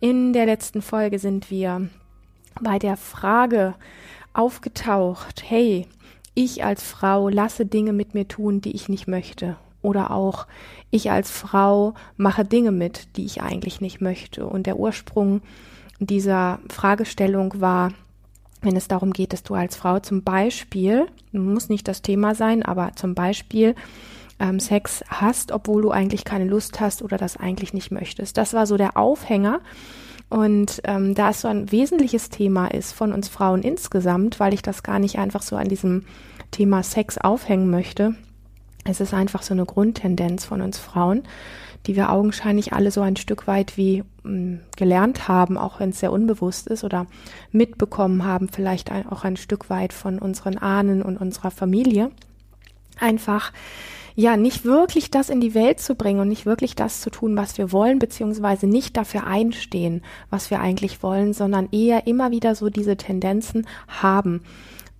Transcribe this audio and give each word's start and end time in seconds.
In 0.00 0.32
der 0.32 0.46
letzten 0.46 0.80
Folge 0.80 1.18
sind 1.18 1.50
wir 1.50 1.90
bei 2.58 2.78
der 2.78 2.96
Frage 2.96 3.74
aufgetaucht, 4.32 5.42
hey, 5.46 5.86
ich 6.34 6.64
als 6.64 6.82
Frau 6.82 7.28
lasse 7.28 7.66
Dinge 7.66 7.92
mit 7.92 8.14
mir 8.14 8.26
tun, 8.26 8.62
die 8.62 8.74
ich 8.74 8.88
nicht 8.88 9.08
möchte. 9.08 9.56
Oder 9.82 10.10
auch 10.10 10.46
ich 10.90 11.10
als 11.10 11.30
Frau 11.30 11.92
mache 12.16 12.46
Dinge 12.46 12.72
mit, 12.72 13.14
die 13.16 13.26
ich 13.26 13.42
eigentlich 13.42 13.82
nicht 13.82 14.00
möchte. 14.00 14.46
Und 14.46 14.66
der 14.66 14.78
Ursprung 14.78 15.42
dieser 15.98 16.60
Fragestellung 16.70 17.60
war, 17.60 17.92
wenn 18.62 18.76
es 18.76 18.88
darum 18.88 19.12
geht, 19.12 19.34
dass 19.34 19.42
du 19.42 19.54
als 19.54 19.76
Frau 19.76 20.00
zum 20.00 20.22
Beispiel, 20.22 21.08
muss 21.32 21.68
nicht 21.68 21.86
das 21.88 22.00
Thema 22.00 22.34
sein, 22.34 22.62
aber 22.62 22.92
zum 22.94 23.14
Beispiel 23.14 23.74
ähm, 24.40 24.58
Sex 24.58 25.04
hast, 25.08 25.52
obwohl 25.52 25.82
du 25.82 25.90
eigentlich 25.90 26.24
keine 26.24 26.44
Lust 26.44 26.80
hast 26.80 27.02
oder 27.02 27.16
das 27.16 27.36
eigentlich 27.36 27.72
nicht 27.72 27.92
möchtest. 27.92 28.36
Das 28.36 28.54
war 28.54 28.66
so 28.66 28.76
der 28.76 28.96
Aufhänger. 28.96 29.60
Und 30.28 30.80
ähm, 30.84 31.14
da 31.14 31.30
es 31.30 31.40
so 31.40 31.48
ein 31.48 31.70
wesentliches 31.72 32.30
Thema 32.30 32.68
ist 32.68 32.92
von 32.92 33.12
uns 33.12 33.28
Frauen 33.28 33.62
insgesamt, 33.62 34.38
weil 34.38 34.54
ich 34.54 34.62
das 34.62 34.82
gar 34.82 34.98
nicht 34.98 35.18
einfach 35.18 35.42
so 35.42 35.56
an 35.56 35.68
diesem 35.68 36.04
Thema 36.52 36.82
Sex 36.82 37.18
aufhängen 37.18 37.70
möchte, 37.70 38.14
es 38.84 39.00
ist 39.00 39.12
einfach 39.12 39.42
so 39.42 39.54
eine 39.54 39.66
Grundtendenz 39.66 40.44
von 40.44 40.60
uns 40.60 40.78
Frauen, 40.78 41.22
die 41.86 41.96
wir 41.96 42.10
augenscheinlich 42.10 42.72
alle 42.72 42.90
so 42.90 43.00
ein 43.00 43.16
Stück 43.16 43.46
weit 43.46 43.76
wie 43.76 44.02
mh, 44.22 44.30
hm, 44.30 44.60
gelernt 44.76 45.28
haben, 45.28 45.58
auch 45.58 45.80
wenn 45.80 45.90
es 45.90 46.00
sehr 46.00 46.12
unbewusst 46.12 46.66
ist 46.66 46.84
oder 46.84 47.06
mitbekommen 47.52 48.24
haben, 48.24 48.48
vielleicht 48.48 48.90
auch 48.92 49.24
ein 49.24 49.36
Stück 49.36 49.70
weit 49.70 49.92
von 49.92 50.18
unseren 50.18 50.58
Ahnen 50.58 51.02
und 51.02 51.18
unserer 51.18 51.50
Familie. 51.50 52.10
Einfach 52.98 53.52
ja, 54.14 54.36
nicht 54.36 54.64
wirklich 54.64 55.10
das 55.10 55.30
in 55.30 55.40
die 55.40 55.54
Welt 55.54 55.80
zu 55.80 55.94
bringen 55.94 56.20
und 56.20 56.28
nicht 56.28 56.46
wirklich 56.46 56.74
das 56.74 57.00
zu 57.00 57.10
tun, 57.10 57.36
was 57.36 57.58
wir 57.58 57.72
wollen, 57.72 57.98
beziehungsweise 57.98 58.66
nicht 58.66 58.96
dafür 58.96 59.26
einstehen, 59.26 60.02
was 60.30 60.50
wir 60.50 60.60
eigentlich 60.60 61.02
wollen, 61.02 61.32
sondern 61.32 61.68
eher 61.72 62.06
immer 62.06 62.30
wieder 62.30 62.54
so 62.54 62.70
diese 62.70 62.96
Tendenzen 62.96 63.66
haben, 63.88 64.42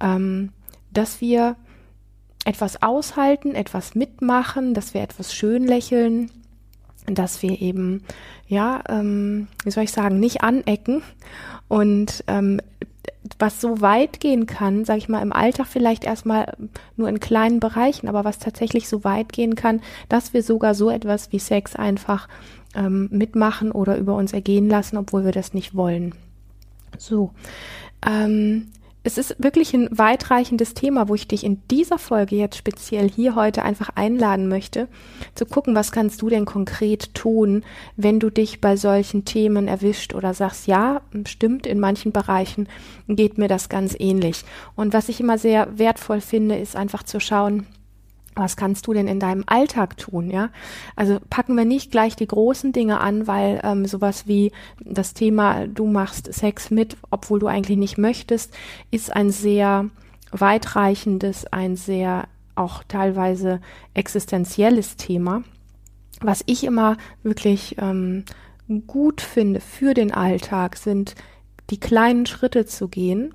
ähm, 0.01 0.51
dass 0.93 1.21
wir 1.21 1.57
etwas 2.45 2.83
aushalten, 2.83 3.55
etwas 3.55 3.95
mitmachen, 3.95 4.75
dass 4.75 4.95
wir 4.95 5.03
etwas 5.03 5.35
schön 5.35 5.67
lächeln, 5.67 6.31
dass 7.07 7.43
wir 7.43 7.61
eben, 7.61 8.05
ja, 8.47 8.83
ähm, 8.89 9.49
wie 9.65 9.71
soll 9.71 9.85
ich 9.85 9.93
sagen, 9.93 10.21
nicht 10.21 10.43
anecken 10.43 11.03
und 11.69 12.25
ähm, 12.27 12.61
was 13.39 13.61
so 13.61 13.81
weit 13.81 14.21
gehen 14.21 14.47
kann, 14.47 14.85
sage 14.85 14.99
ich 14.99 15.09
mal, 15.09 15.23
im 15.23 15.33
Alltag 15.33 15.67
vielleicht 15.67 16.05
erstmal 16.05 16.57
nur 16.97 17.09
in 17.09 17.21
kleinen 17.21 17.61
Bereichen, 17.61 18.09
aber 18.09 18.25
was 18.25 18.39
tatsächlich 18.39 18.89
so 18.89 19.05
weit 19.05 19.33
gehen 19.33 19.55
kann, 19.55 19.81
dass 20.09 20.35
wir 20.35 20.43
sogar 20.43 20.75
so 20.75 20.91
etwas 20.91 21.33
wie 21.33 21.39
Sex 21.39 21.77
einfach 21.77 22.29
ähm, 22.75 23.09
mitmachen 23.11 23.73
oder 23.73 23.97
über 23.97 24.15
uns 24.17 24.33
ergehen 24.33 24.69
lassen, 24.69 24.97
obwohl 24.97 25.25
wir 25.25 25.33
das 25.33 25.55
nicht 25.55 25.75
wollen. 25.75 26.15
So. 26.99 27.31
Ähm, 28.07 28.69
es 29.03 29.17
ist 29.17 29.37
wirklich 29.39 29.73
ein 29.73 29.89
weitreichendes 29.91 30.75
Thema, 30.75 31.09
wo 31.09 31.15
ich 31.15 31.27
dich 31.27 31.45
in 31.45 31.63
dieser 31.71 31.99
Folge 31.99 32.37
jetzt 32.37 32.57
speziell 32.57 33.11
hier 33.11 33.35
heute 33.35 33.63
einfach 33.63 33.91
einladen 33.95 34.49
möchte, 34.49 34.89
zu 35.35 35.47
gucken, 35.47 35.75
was 35.75 35.91
kannst 35.91 36.21
du 36.21 36.29
denn 36.29 36.45
konkret 36.45 37.15
tun, 37.15 37.65
wenn 37.97 38.21
du 38.21 38.29
dich 38.29 38.61
bei 38.61 38.77
solchen 38.77 39.25
Themen 39.25 39.69
erwischt 39.69 40.15
oder 40.15 40.35
sagst, 40.35 40.67
ja, 40.67 41.01
stimmt, 41.27 41.67
in 41.67 41.81
manchen 41.81 42.13
Bereichen 42.13 42.69
geht 43.09 43.39
mir 43.39 43.49
das 43.49 43.71
ganz 43.71 43.97
ähnlich. 43.99 44.45
Und 44.77 44.93
was 44.93 45.09
ich 45.09 45.21
immer 45.21 45.39
sehr 45.39 45.79
wertvoll 45.79 46.21
finde, 46.21 46.59
ist 46.59 46.77
einfach 46.77 47.03
zu 47.03 47.21
schauen, 47.21 47.67
was 48.35 48.57
kannst 48.57 48.87
du 48.87 48.93
denn 48.93 49.09
in 49.09 49.21
deinem 49.21 49.45
Alltag 49.47 49.97
tun, 49.97 50.31
ja? 50.31 50.51
Also 50.97 51.19
packen 51.31 51.57
wir 51.57 51.65
nicht 51.65 51.91
gleich 51.91 52.17
die 52.17 52.27
großen 52.27 52.73
Dinge 52.73 53.01
an, 53.01 53.27
weil 53.27 53.61
ähm, 53.65 53.87
sowas 53.87 54.27
wie 54.27 54.53
das 54.85 55.15
Thema, 55.15 55.67
du 55.67 55.87
machst 55.87 56.33
Sex 56.33 56.71
mit, 56.71 56.97
obwohl 57.11 57.41
du 57.41 57.49
eigentlich 57.49 57.79
nicht 57.79 57.99
möchtest, 57.99 58.55
ist 58.91 59.15
ein 59.15 59.31
sehr 59.31 59.91
weitreichendes, 60.31 61.47
ein 61.53 61.77
sehr 61.77 62.29
auch 62.55 62.85
teilweise 62.85 63.61
existenzielles 63.95 64.97
Thema. 64.97 65.43
Was 66.21 66.43
ich 66.47 66.65
immer 66.65 66.97
wirklich 67.23 67.77
ähm, 67.79 68.25
gut 68.87 69.21
finde 69.21 69.61
für 69.61 69.95
den 69.95 70.13
Alltag, 70.13 70.77
sind 70.77 71.15
die 71.71 71.81
kleinen 71.81 72.27
Schritte 72.27 72.67
zu 72.67 72.89
gehen, 72.89 73.35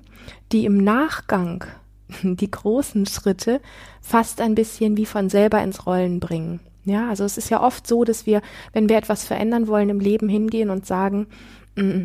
die 0.52 0.64
im 0.64 0.78
Nachgang 0.78 1.64
die 2.22 2.50
großen 2.50 3.06
Schritte 3.06 3.60
fast 4.00 4.40
ein 4.40 4.54
bisschen 4.54 4.96
wie 4.96 5.06
von 5.06 5.28
selber 5.28 5.62
ins 5.62 5.86
Rollen 5.86 6.20
bringen. 6.20 6.60
Ja, 6.84 7.08
also 7.08 7.24
es 7.24 7.36
ist 7.36 7.50
ja 7.50 7.62
oft 7.62 7.86
so, 7.86 8.04
dass 8.04 8.26
wir, 8.26 8.42
wenn 8.72 8.88
wir 8.88 8.96
etwas 8.96 9.24
verändern 9.24 9.66
wollen 9.66 9.88
im 9.88 9.98
Leben, 9.98 10.28
hingehen 10.28 10.70
und 10.70 10.86
sagen, 10.86 11.26
mm, 11.74 12.04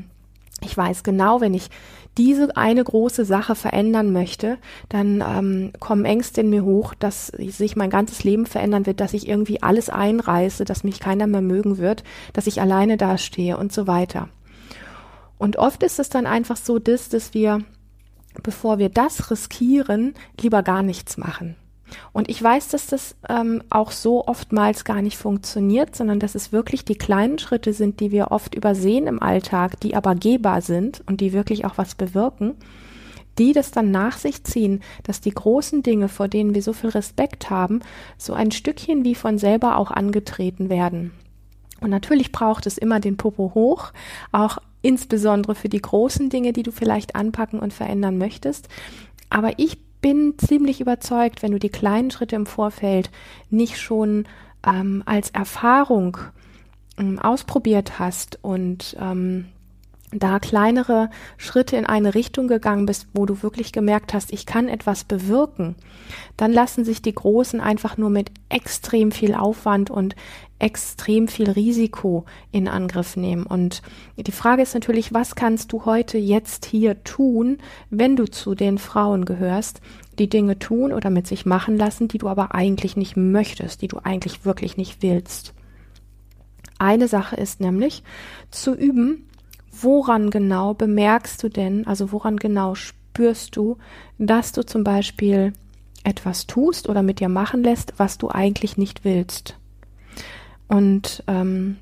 ich 0.64 0.76
weiß 0.76 1.04
genau, 1.04 1.40
wenn 1.40 1.54
ich 1.54 1.70
diese 2.18 2.58
eine 2.58 2.84
große 2.84 3.24
Sache 3.24 3.56
verändern 3.56 4.12
möchte, 4.12 4.58
dann 4.90 5.24
ähm, 5.26 5.72
kommen 5.80 6.06
Ängste 6.06 6.42
in 6.42 6.50
mir 6.50 6.64
hoch, 6.64 6.94
dass 6.94 7.28
sich 7.28 7.76
mein 7.76 7.90
ganzes 7.90 8.24
Leben 8.24 8.46
verändern 8.46 8.86
wird, 8.86 9.00
dass 9.00 9.14
ich 9.14 9.28
irgendwie 9.28 9.64
alles 9.64 9.90
einreiße, 9.90 10.66
dass 10.66 10.84
mich 10.84 11.00
keiner 11.00 11.28
mehr 11.28 11.42
mögen 11.42 11.78
wird, 11.78 12.04
dass 12.34 12.48
ich 12.48 12.60
alleine 12.60 12.98
dastehe 12.98 13.58
und 13.58 13.72
so 13.72 13.88
weiter. 13.88 14.30
Und 15.38 15.58
oft 15.58 15.84
ist 15.84 16.00
es 16.00 16.10
dann 16.10 16.28
einfach 16.28 16.58
so, 16.58 16.80
dass, 16.80 17.10
dass 17.10 17.34
wir 17.34 17.64
bevor 18.44 18.80
wir 18.80 18.90
das 18.90 19.32
riskieren, 19.32 20.14
lieber 20.40 20.64
gar 20.64 20.84
nichts 20.84 21.18
machen. 21.18 21.56
Und 22.14 22.30
ich 22.30 22.42
weiß, 22.42 22.70
dass 22.70 22.88
das 22.88 23.16
ähm, 23.30 23.64
auch 23.70 23.92
so 23.92 24.26
oftmals 24.28 24.86
gar 24.86 25.02
nicht 25.02 25.18
funktioniert, 25.18 25.96
sondern 25.96 26.20
dass 26.20 26.36
es 26.36 26.52
wirklich 26.52 26.86
die 26.86 26.98
kleinen 26.98 27.40
Schritte 27.40 27.74
sind, 27.74 28.00
die 28.00 28.12
wir 28.12 28.32
oft 28.32 28.56
übersehen 28.56 29.08
im 29.08 29.22
Alltag, 29.22 29.80
die 29.82 29.96
aber 29.96 30.16
gehbar 30.16 30.62
sind 30.62 31.04
und 31.08 31.22
die 31.22 31.34
wirklich 31.34 31.66
auch 31.66 31.78
was 31.78 31.96
bewirken, 31.96 32.56
die 33.38 33.54
das 33.54 33.72
dann 33.72 33.92
nach 33.92 34.18
sich 34.18 34.44
ziehen, 34.44 34.82
dass 35.04 35.22
die 35.22 35.32
großen 35.32 35.84
Dinge, 35.84 36.10
vor 36.10 36.28
denen 36.28 36.54
wir 36.54 36.62
so 36.62 36.74
viel 36.74 36.90
Respekt 36.90 37.50
haben, 37.50 37.82
so 38.18 38.34
ein 38.34 38.52
Stückchen 38.52 39.04
wie 39.04 39.16
von 39.16 39.38
selber 39.38 39.78
auch 39.78 39.92
angetreten 39.92 40.70
werden. 40.70 41.12
Und 41.80 41.90
natürlich 41.90 42.32
braucht 42.32 42.68
es 42.68 42.78
immer 42.78 43.00
den 43.00 43.18
Popo 43.18 43.54
hoch, 43.56 43.92
auch 44.32 44.60
insbesondere 44.82 45.56
für 45.56 45.70
die 45.70 45.82
großen 45.82 46.30
Dinge, 46.30 46.54
die 46.54 46.64
du 46.64 46.72
vielleicht 46.72 47.16
anpacken 47.16 47.60
und 47.60 47.74
verändern 47.74 48.18
möchtest. 48.18 48.68
Aber 49.30 49.54
ich 49.58 49.78
bin 50.02 50.34
ziemlich 50.38 50.82
überzeugt, 50.82 51.44
wenn 51.44 51.52
du 51.52 51.60
die 51.60 51.70
kleinen 51.70 52.12
Schritte 52.12 52.36
im 52.36 52.46
Vorfeld 52.46 53.12
nicht 53.50 53.80
schon 53.80 54.26
ähm, 54.66 55.04
als 55.06 55.30
Erfahrung 55.30 56.18
ähm, 56.98 57.20
ausprobiert 57.20 58.00
hast 58.00 58.40
und 58.42 58.98
ähm, 59.00 59.46
da 60.12 60.40
kleinere 60.40 61.10
Schritte 61.38 61.78
in 61.78 61.86
eine 61.86 62.14
Richtung 62.16 62.48
gegangen 62.48 62.86
bist, 62.86 63.08
wo 63.14 63.26
du 63.26 63.42
wirklich 63.44 63.72
gemerkt 63.72 64.14
hast, 64.14 64.34
ich 64.34 64.46
kann 64.46 64.68
etwas 64.68 65.06
bewirken, 65.06 65.76
dann 66.38 66.52
lassen 66.52 66.84
sich 66.84 67.02
die 67.02 67.16
Großen 67.16 67.62
einfach 67.62 67.98
nur 67.98 68.10
mit 68.10 68.32
extrem 68.50 69.12
viel 69.12 69.34
Aufwand 69.34 69.90
und 69.90 70.16
extrem 70.60 71.28
viel 71.28 71.50
Risiko 71.50 72.26
in 72.52 72.68
Angriff 72.68 73.16
nehmen. 73.16 73.46
Und 73.46 73.82
die 74.18 74.32
Frage 74.32 74.62
ist 74.62 74.74
natürlich, 74.74 75.14
was 75.14 75.36
kannst 75.36 75.72
du 75.72 75.86
heute 75.86 76.18
jetzt 76.18 76.66
hier 76.66 77.04
tun, 77.04 77.58
wenn 77.90 78.16
du 78.16 78.26
zu 78.26 78.54
den 78.54 78.78
Frauen 78.78 79.26
gehörst, 79.26 79.82
die 80.20 80.30
Dinge 80.30 80.60
tun 80.60 80.92
oder 80.92 81.10
mit 81.10 81.26
sich 81.26 81.46
machen 81.46 81.78
lassen, 81.78 82.10
die 82.10 82.20
du 82.20 82.28
aber 82.28 82.54
eigentlich 82.54 82.96
nicht 82.96 83.16
möchtest, 83.18 83.82
die 83.82 83.88
du 83.88 84.00
eigentlich 84.04 84.46
wirklich 84.46 84.78
nicht 84.78 85.02
willst. 85.02 85.54
Eine 86.78 87.08
Sache 87.08 87.38
ist 87.38 87.60
nämlich 87.60 88.04
zu 88.52 88.76
üben, 88.76 89.28
woran 89.84 90.30
genau 90.30 90.74
bemerkst 90.74 91.42
du 91.44 91.50
denn, 91.50 91.88
also 91.88 92.12
woran 92.12 92.38
genau 92.38 92.76
spürst 92.76 93.56
du, 93.56 93.78
dass 94.18 94.52
du 94.52 94.66
zum 94.66 94.84
Beispiel 94.84 95.54
etwas 96.04 96.48
tust 96.48 96.90
oder 96.90 97.04
mit 97.04 97.20
dir 97.20 97.30
machen 97.30 97.64
lässt, 97.64 97.94
was 97.98 98.18
du 98.18 98.30
eigentlich 98.30 98.78
nicht 98.78 99.04
willst. 99.04 99.58
Und 100.68 101.24
ähm, 101.28 101.78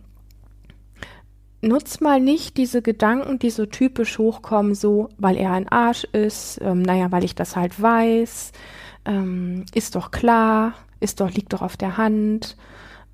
nutz 1.62 2.00
mal 2.00 2.20
nicht 2.20 2.58
diese 2.58 2.82
Gedanken, 2.82 3.40
die 3.40 3.50
so 3.50 3.66
typisch 3.66 4.18
hochkommen, 4.18 4.76
so, 4.76 5.10
weil 5.18 5.38
er 5.38 5.52
ein 5.52 5.70
Arsch 5.70 6.06
ist, 6.06 6.60
ähm, 6.62 6.82
naja, 6.82 7.12
weil 7.12 7.24
ich 7.24 7.36
das 7.36 7.56
halt 7.56 7.82
weiß, 7.82 8.52
ähm, 9.06 9.66
ist 9.74 9.96
doch 9.96 10.12
klar, 10.12 10.74
ist 11.00 11.20
doch, 11.20 11.32
liegt 11.32 11.54
doch 11.54 11.62
auf 11.62 11.78
der 11.78 11.98
Hand, 11.98 12.58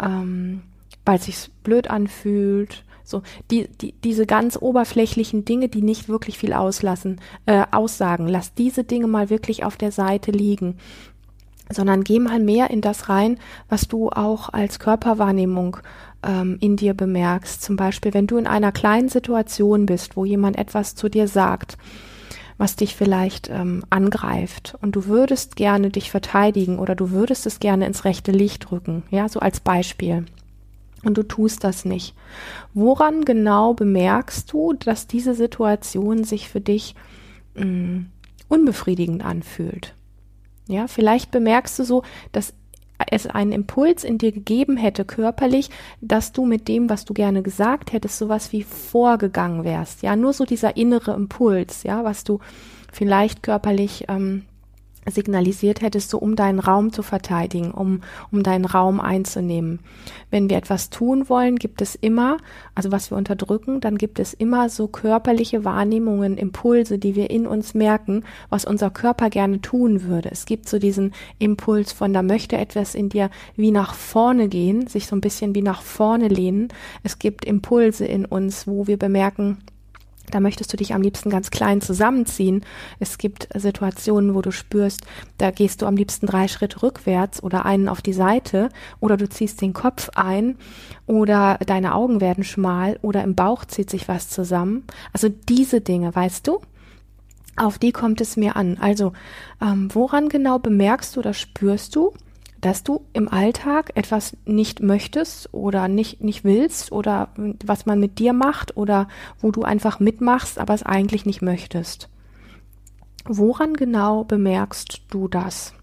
ähm, 0.02 0.64
weil 1.06 1.18
es 1.18 1.26
sich 1.26 1.52
blöd 1.64 1.90
anfühlt, 1.90 2.84
So, 3.06 3.22
die, 3.52 3.68
die, 3.68 3.94
diese 4.04 4.26
ganz 4.26 4.58
oberflächlichen 4.60 5.46
Dinge, 5.46 5.70
die 5.70 5.82
nicht 5.82 6.10
wirklich 6.10 6.38
viel 6.38 6.54
auslassen, 6.54 7.22
äh, 7.46 7.64
aussagen. 7.72 8.28
Lass 8.28 8.54
diese 8.54 8.84
Dinge 8.84 9.08
mal 9.08 9.30
wirklich 9.30 9.64
auf 9.64 9.78
der 9.78 9.92
Seite 9.92 10.32
liegen. 10.32 10.78
Sondern 11.72 12.04
geh 12.04 12.20
mal 12.20 12.40
mehr 12.40 12.70
in 12.70 12.82
das 12.82 13.10
rein, 13.10 13.40
was 13.70 13.88
du 13.88 14.10
auch 14.10 14.50
als 14.50 14.80
Körperwahrnehmung 14.80 15.78
ähm, 16.26 16.58
in 16.60 16.76
dir 16.76 16.94
bemerkst. 16.94 17.62
Zum 17.62 17.76
Beispiel, 17.76 18.14
wenn 18.14 18.28
du 18.28 18.38
in 18.38 18.48
einer 18.48 18.72
kleinen 18.72 19.10
Situation 19.10 19.86
bist, 19.86 20.18
wo 20.18 20.26
jemand 20.26 20.58
etwas 20.58 20.96
zu 20.96 21.10
dir 21.10 21.28
sagt, 21.28 21.78
was 22.58 22.76
dich 22.76 22.96
vielleicht 22.96 23.50
ähm, 23.50 23.84
angreift 23.90 24.78
und 24.82 24.96
du 24.96 25.06
würdest 25.06 25.56
gerne 25.56 25.90
dich 25.90 26.10
verteidigen 26.10 26.80
oder 26.80 26.96
du 26.96 27.12
würdest 27.12 27.46
es 27.46 27.60
gerne 27.60 27.86
ins 27.86 28.06
rechte 28.06 28.32
Licht 28.32 28.72
rücken, 28.72 29.04
ja, 29.10 29.28
so 29.28 29.40
als 29.40 29.60
Beispiel. 29.60 30.26
Und 31.06 31.18
du 31.18 31.24
tust 31.24 31.64
das 31.64 31.86
nicht. 31.86 32.16
Woran 32.74 33.24
genau 33.24 33.76
bemerkst 33.76 34.52
du, 34.52 34.74
dass 34.74 35.08
diese 35.08 35.36
Situation 35.36 36.24
sich 36.24 36.50
für 36.50 36.60
dich 36.60 36.96
mh, 37.54 37.66
mm, 37.66 38.06
unbefriedigend 38.50 39.24
anfühlt? 39.24 39.96
Ja, 40.68 40.88
vielleicht 40.88 41.30
bemerkst 41.30 41.78
du 41.78 41.84
so, 41.84 42.04
dass 42.32 42.54
es 43.12 43.28
einen 43.28 43.52
Impuls 43.52 44.04
in 44.04 44.18
dir 44.18 44.32
gegeben 44.32 44.78
hätte, 44.78 45.06
körperlich, 45.06 45.70
dass 46.02 46.32
du 46.32 46.46
mit 46.46 46.68
dem, 46.68 46.90
was 46.90 47.06
du 47.06 47.14
gerne 47.14 47.44
gesagt 47.44 47.94
hättest, 47.94 48.18
sowas 48.18 48.52
wie 48.52 48.64
vorgegangen 48.64 49.64
wärst. 49.64 50.02
Ja, 50.02 50.16
nur 50.16 50.34
so 50.34 50.44
dieser 50.46 50.76
innere 50.76 51.14
Impuls, 51.14 51.84
ja, 51.84 52.04
was 52.04 52.24
du 52.24 52.40
vielleicht 52.92 53.44
körperlich 53.44 54.06
ähm, 54.08 54.46
signalisiert 55.10 55.82
hättest, 55.82 56.10
so 56.10 56.18
um 56.18 56.36
deinen 56.36 56.60
Raum 56.60 56.92
zu 56.92 57.04
verteidigen, 57.04 57.72
um, 57.72 58.02
um 58.32 58.44
deinen 58.44 58.66
Raum 58.66 59.00
einzunehmen. 59.00 59.80
Wenn 60.32 60.50
wir 60.50 60.58
etwas 60.58 60.90
tun 60.90 61.30
wollen, 61.30 61.58
gibt 61.58 61.82
es 61.82 61.96
immer, 61.96 62.38
also 62.74 62.92
was 62.92 63.12
wir 63.12 63.18
unterdrücken, 63.18 63.82
dann 63.82 63.98
gibt 63.98 64.20
es 64.20 64.34
immer 64.34 64.70
so 64.70 64.88
körperliche 64.88 65.64
Wahrnehmungen, 65.64 66.38
Impulse, 66.38 66.98
die 66.98 67.16
wir 67.16 67.30
in 67.30 67.48
uns 67.48 67.74
merken, 67.74 68.24
was 68.50 68.66
unser 68.66 68.90
Körper 68.90 69.30
gerne 69.30 69.62
tun 69.62 70.04
würde. 70.04 70.30
Es 70.32 70.46
gibt 70.46 70.68
so 70.68 70.80
diesen 70.80 71.14
Impuls 71.40 71.92
von, 71.92 72.14
da 72.14 72.22
möchte 72.22 72.58
etwas 72.58 72.96
in 72.96 73.10
dir 73.10 73.30
wie 73.56 73.72
nach 73.72 73.94
vorne 73.94 74.48
gehen, 74.48 74.88
sich 74.88 75.08
so 75.08 75.16
ein 75.16 75.22
bisschen 75.22 75.56
wie 75.56 75.62
nach 75.62 75.82
vorne 75.82 76.28
lehnen. 76.28 76.70
Es 77.04 77.20
gibt 77.20 77.46
Impulse 77.46 78.06
in 78.06 78.26
uns, 78.26 78.68
wo 78.68 78.88
wir 78.88 78.98
bemerken, 78.98 79.60
da 80.32 80.40
möchtest 80.40 80.72
du 80.72 80.78
dich 80.78 80.94
am 80.94 81.02
liebsten 81.02 81.30
ganz 81.30 81.52
klein 81.52 81.82
zusammenziehen. 81.82 82.66
Es 83.00 83.18
gibt 83.18 83.48
Situationen, 83.54 84.36
wo 84.36 84.42
du 84.42 84.52
spürst, 84.52 85.02
da 85.38 85.52
gehst 85.52 85.82
du 85.82 85.86
am 85.86 85.96
liebsten 85.96 86.26
drei 86.28 86.48
Schritte 86.48 86.84
rückwärts 86.84 87.42
oder 87.42 87.66
einen 87.66 87.88
auf 87.88 88.02
die 88.02 88.14
Seite 88.14 88.70
oder 89.00 89.18
du 89.18 89.30
ziehst 89.30 89.62
den 89.62 89.74
Kopf 89.74 90.10
ein 90.16 90.58
oder 91.06 91.58
deine 91.66 91.96
Augen 91.96 92.22
werden 92.22 92.44
schmal 92.44 93.00
oder 93.02 93.24
im 93.24 93.36
Bauch 93.36 93.66
zieht 93.66 93.90
sich 93.90 94.08
was 94.08 94.30
zusammen. 94.30 94.84
Also 95.14 95.30
diese 95.30 95.82
Dinge, 95.82 96.16
weißt 96.16 96.48
du? 96.48 96.60
Auf 97.58 97.80
die 97.80 97.94
kommt 97.94 98.20
es 98.20 98.36
mir 98.36 98.58
an. 98.58 98.78
Also, 98.82 99.14
ähm, 99.62 99.88
woran 99.94 100.28
genau 100.28 100.60
bemerkst 100.60 101.16
du 101.16 101.22
oder 101.22 101.34
spürst 101.34 101.96
du, 101.96 102.14
dass 102.66 102.82
du 102.82 103.06
im 103.14 103.28
Alltag 103.28 103.92
etwas 103.94 104.36
nicht 104.44 104.80
möchtest 104.80 105.54
oder 105.54 105.88
nicht, 105.88 106.24
nicht 106.24 106.44
willst 106.44 106.92
oder 106.92 107.30
was 107.64 107.86
man 107.86 108.00
mit 108.00 108.18
dir 108.18 108.34
macht 108.34 108.76
oder 108.76 109.08
wo 109.40 109.52
du 109.52 109.62
einfach 109.62 110.00
mitmachst, 110.00 110.58
aber 110.58 110.74
es 110.74 110.82
eigentlich 110.82 111.28
nicht 111.28 111.44
möchtest. 111.44 112.10
Woran 113.26 113.76
genau 113.76 114.24
bemerkst 114.24 115.04
du 115.12 115.28
das? 115.28 115.76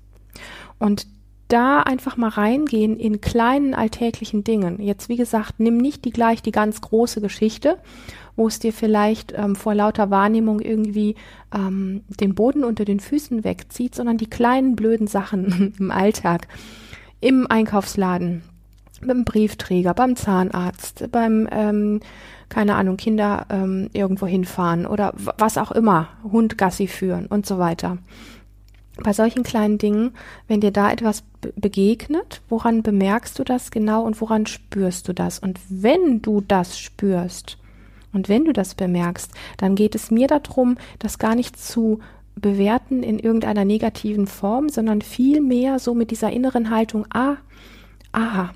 Und 0.81 1.07
da 1.53 1.81
einfach 1.81 2.17
mal 2.17 2.29
reingehen 2.29 2.99
in 2.99 3.21
kleinen 3.21 3.75
alltäglichen 3.75 4.43
Dingen. 4.43 4.81
Jetzt, 4.81 5.09
wie 5.09 5.17
gesagt, 5.17 5.55
nimm 5.59 5.77
nicht 5.77 6.05
die 6.05 6.11
gleich 6.11 6.41
die 6.41 6.51
ganz 6.51 6.81
große 6.81 7.21
Geschichte, 7.21 7.79
wo 8.37 8.47
es 8.47 8.59
dir 8.59 8.73
vielleicht 8.73 9.35
ähm, 9.37 9.55
vor 9.55 9.75
lauter 9.75 10.11
Wahrnehmung 10.11 10.61
irgendwie 10.61 11.15
ähm, 11.55 12.03
den 12.09 12.35
Boden 12.35 12.65
unter 12.65 12.87
den 12.87 13.01
Füßen 13.01 13.45
wegzieht, 13.45 13.95
sondern 13.95 14.17
die 14.17 14.31
kleinen 14.31 14.77
blöden 14.77 15.07
Sachen 15.07 15.75
im 15.79 15.91
Alltag, 15.91 16.49
im 17.21 17.47
Einkaufsladen, 17.47 18.43
beim 19.05 19.25
Briefträger, 19.25 19.93
beim 19.93 20.17
Zahnarzt, 20.17 21.11
beim 21.13 21.49
ähm, 21.53 22.01
keine 22.49 22.75
Ahnung, 22.77 22.97
Kinder 22.99 23.47
ähm, 23.51 23.89
irgendwo 23.93 24.27
hinfahren 24.27 24.87
oder 24.87 25.15
was 25.17 25.57
auch 25.57 25.73
immer, 25.73 26.09
Hund 26.23 26.59
Gassi 26.59 26.87
führen 26.87 27.27
und 27.27 27.47
so 27.47 27.59
weiter 27.59 27.99
bei 28.99 29.13
solchen 29.13 29.43
kleinen 29.43 29.79
Dingen, 29.79 30.13
wenn 30.49 30.61
dir 30.61 30.71
da 30.71 30.93
etwas 30.93 31.25
begegnet, 31.57 32.43
woran 32.49 32.83
bemerkst 32.83 33.39
du 33.39 33.45
das 33.45 33.71
genau 33.71 34.05
und 34.05 34.21
woran 34.21 34.47
spürst 34.47 35.09
du 35.09 35.13
das? 35.13 35.39
Und 35.39 35.59
wenn 35.69 36.21
du 36.21 36.41
das 36.41 36.79
spürst 36.79 37.59
und 38.13 38.29
wenn 38.29 38.45
du 38.45 38.53
das 38.53 38.75
bemerkst, 38.75 39.33
dann 39.57 39.75
geht 39.75 39.95
es 39.95 40.11
mir 40.11 40.27
darum, 40.27 40.77
das 40.99 41.19
gar 41.19 41.35
nicht 41.35 41.59
zu 41.59 42.01
bewerten 42.35 43.03
in 43.03 43.19
irgendeiner 43.19 43.65
negativen 43.65 44.27
Form, 44.27 44.69
sondern 44.69 45.03
vielmehr 45.03 45.79
so 45.79 45.95
mit 45.95 46.11
dieser 46.11 46.31
inneren 46.31 46.71
Haltung, 46.71 47.07
ah, 47.13 47.37
aha, 48.13 48.53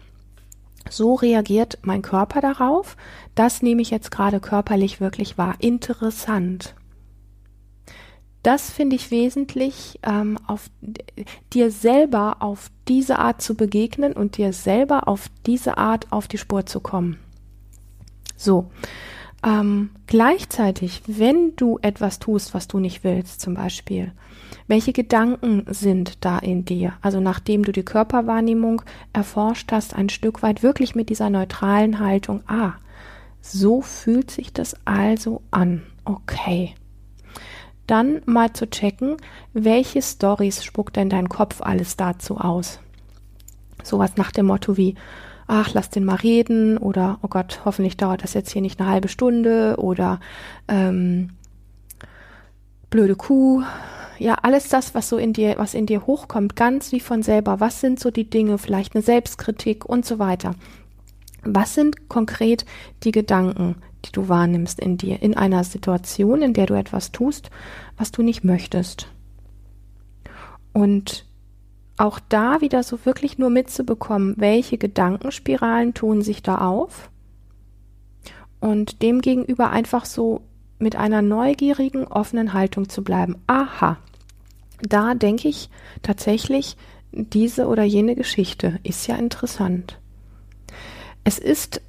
so 0.89 1.15
reagiert 1.15 1.79
mein 1.83 2.03
Körper 2.03 2.41
darauf, 2.41 2.97
das 3.35 3.63
nehme 3.63 3.83
ich 3.83 3.91
jetzt 3.91 4.11
gerade 4.11 4.41
körperlich 4.41 5.01
wirklich 5.01 5.37
wahr. 5.37 5.57
Interessant 5.59 6.76
das 8.47 8.71
finde 8.71 8.95
ich 8.95 9.11
wesentlich, 9.11 9.99
ähm, 10.05 10.39
auf 10.47 10.71
dir 11.53 11.73
selber 11.73 12.37
auf 12.39 12.71
diese 12.87 13.19
Art 13.19 13.43
zu 13.43 13.57
begegnen 13.57 14.13
und 14.13 14.37
dir 14.37 14.53
selber 14.53 15.09
auf 15.09 15.27
diese 15.47 15.79
Art 15.79 16.13
auf 16.13 16.29
die 16.29 16.39
Spur 16.39 16.65
zu 16.65 16.79
kommen. 16.79 17.19
So. 18.37 18.71
Ähm, 19.45 19.91
gleichzeitig, 20.07 21.03
wenn 21.09 21.57
du 21.57 21.81
etwas 21.83 22.21
tust, 22.21 22.55
was 22.55 22.69
du 22.69 22.79
nicht 22.79 23.03
willst, 23.03 23.41
zum 23.41 23.55
Beispiel, 23.55 24.13
welche 24.69 24.93
Gedanken 24.93 25.65
sind 25.69 26.25
da 26.25 26.39
in 26.39 26.65
dir? 26.65 26.93
Also 27.03 27.19
nachdem 27.19 27.65
du 27.65 27.73
die 27.73 27.85
Körperwahrnehmung 27.85 28.83
erforscht 29.13 29.73
hast, 29.73 29.93
ein 29.93 30.09
Stück 30.09 30.43
weit 30.45 30.63
wirklich 30.63 30.95
mit 30.95 31.11
dieser 31.11 31.31
neutralen 31.31 31.99
Haltung, 31.99 32.43
ah, 32.47 32.75
so 33.41 33.81
fühlt 33.81 34.31
sich 34.31 34.53
das 34.53 34.77
also 34.85 35.43
an. 35.51 35.83
Okay 36.05 36.75
dann 37.87 38.23
mal 38.27 38.53
zu 38.53 38.69
checken, 38.69 39.17
welche 39.53 40.03
Stories 40.03 40.65
spuckt 40.65 40.97
denn 40.97 41.09
dein 41.09 41.29
Kopf 41.29 41.61
alles 41.61 41.97
dazu 41.97 42.39
aus. 42.39 42.81
Sowas 43.83 44.17
nach 44.17 44.33
dem 44.33 44.47
Motto 44.47 44.77
wie, 44.77 44.95
ach, 45.47 45.73
lass 45.73 45.91
den 45.91 46.05
mal 46.05 46.17
reden 46.17 46.79
oder, 46.79 47.19
oh 47.23 47.29
Gott, 47.29 47.61
hoffentlich 47.65 47.97
dauert 47.97 48.23
das 48.23 48.35
jetzt 48.35 48.51
hier 48.51 48.63
nicht 48.63 48.81
eine 48.81 48.91
halbe 48.91 49.09
Stunde 49.09 49.77
oder 49.79 50.21
ähm, 50.69 51.31
blöde 52.91 53.17
Kuh. 53.17 53.63
Ja, 54.19 54.39
alles 54.43 54.69
das, 54.69 54.95
was 54.95 55.09
so 55.09 55.19
in 55.19 55.33
dir, 55.33 55.55
was 55.59 55.75
in 55.75 55.87
dir 55.87 56.07
hochkommt, 56.07 56.57
ganz 56.57 56.91
wie 56.93 57.01
von 57.01 57.23
selber. 57.23 57.61
Was 57.61 57.81
sind 57.81 58.01
so 58.01 58.11
die 58.11 58.29
Dinge, 58.29 58.59
vielleicht 58.59 58.95
eine 58.95 59.03
Selbstkritik 59.03 59.85
und 59.85 60.07
so 60.07 60.19
weiter. 60.19 60.55
Was 61.43 61.75
sind 61.75 62.09
konkret 62.09 62.65
die 63.05 63.13
Gedanken, 63.13 63.77
du 64.17 64.29
wahrnimmst 64.29 64.81
in 64.81 64.97
dir, 64.97 65.23
in 65.23 65.37
einer 65.37 65.65
Situation, 65.65 66.43
in 66.43 66.53
der 66.53 66.67
du 66.67 66.75
etwas 66.75 67.13
tust, 67.13 67.51
was 67.97 68.13
du 68.13 68.23
nicht 68.23 68.45
möchtest. 68.45 69.09
Und 70.73 71.25
auch 71.97 72.21
da 72.29 72.61
wieder 72.61 72.83
so 72.83 73.05
wirklich 73.05 73.39
nur 73.39 73.51
mitzubekommen, 73.51 74.35
welche 74.37 74.79
Gedankenspiralen 74.79 75.95
tun 75.95 76.23
sich 76.23 76.43
da 76.43 76.59
auf 76.59 77.11
und 78.61 79.03
demgegenüber 79.03 79.71
einfach 79.71 80.05
so 80.05 80.43
mit 80.79 80.97
einer 80.97 81.23
neugierigen, 81.23 82.05
offenen 82.07 82.53
Haltung 82.53 82.89
zu 82.89 83.03
bleiben. 83.03 83.37
Aha, 83.47 83.97
da 84.83 85.15
denke 85.15 85.49
ich 85.49 85.71
tatsächlich, 86.03 86.77
diese 87.13 87.67
oder 87.67 87.83
jene 87.83 88.15
Geschichte 88.15 88.79
ist 88.83 89.07
ja 89.07 89.17
interessant. 89.17 89.99
Es 91.25 91.39
ist 91.39 91.81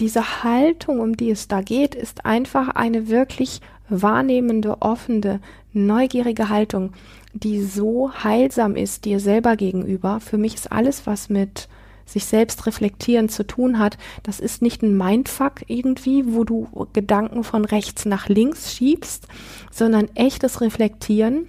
diese 0.00 0.42
Haltung, 0.42 1.00
um 1.00 1.16
die 1.16 1.30
es 1.30 1.48
da 1.48 1.60
geht, 1.60 1.94
ist 1.94 2.24
einfach 2.24 2.68
eine 2.68 3.08
wirklich 3.08 3.60
wahrnehmende, 3.88 4.82
offene, 4.82 5.40
neugierige 5.72 6.48
Haltung, 6.48 6.92
die 7.32 7.62
so 7.62 8.12
heilsam 8.12 8.76
ist 8.76 9.04
dir 9.04 9.20
selber 9.20 9.56
gegenüber. 9.56 10.20
Für 10.20 10.38
mich 10.38 10.54
ist 10.54 10.72
alles, 10.72 11.06
was 11.06 11.28
mit 11.28 11.68
sich 12.04 12.24
selbst 12.24 12.66
reflektieren 12.66 13.28
zu 13.28 13.46
tun 13.46 13.78
hat, 13.78 13.98
das 14.22 14.40
ist 14.40 14.62
nicht 14.62 14.82
ein 14.82 14.96
Mindfuck 14.96 15.62
irgendwie, 15.66 16.24
wo 16.34 16.44
du 16.44 16.66
Gedanken 16.94 17.44
von 17.44 17.66
rechts 17.66 18.06
nach 18.06 18.28
links 18.28 18.72
schiebst, 18.72 19.28
sondern 19.70 20.08
echtes 20.14 20.62
Reflektieren 20.62 21.48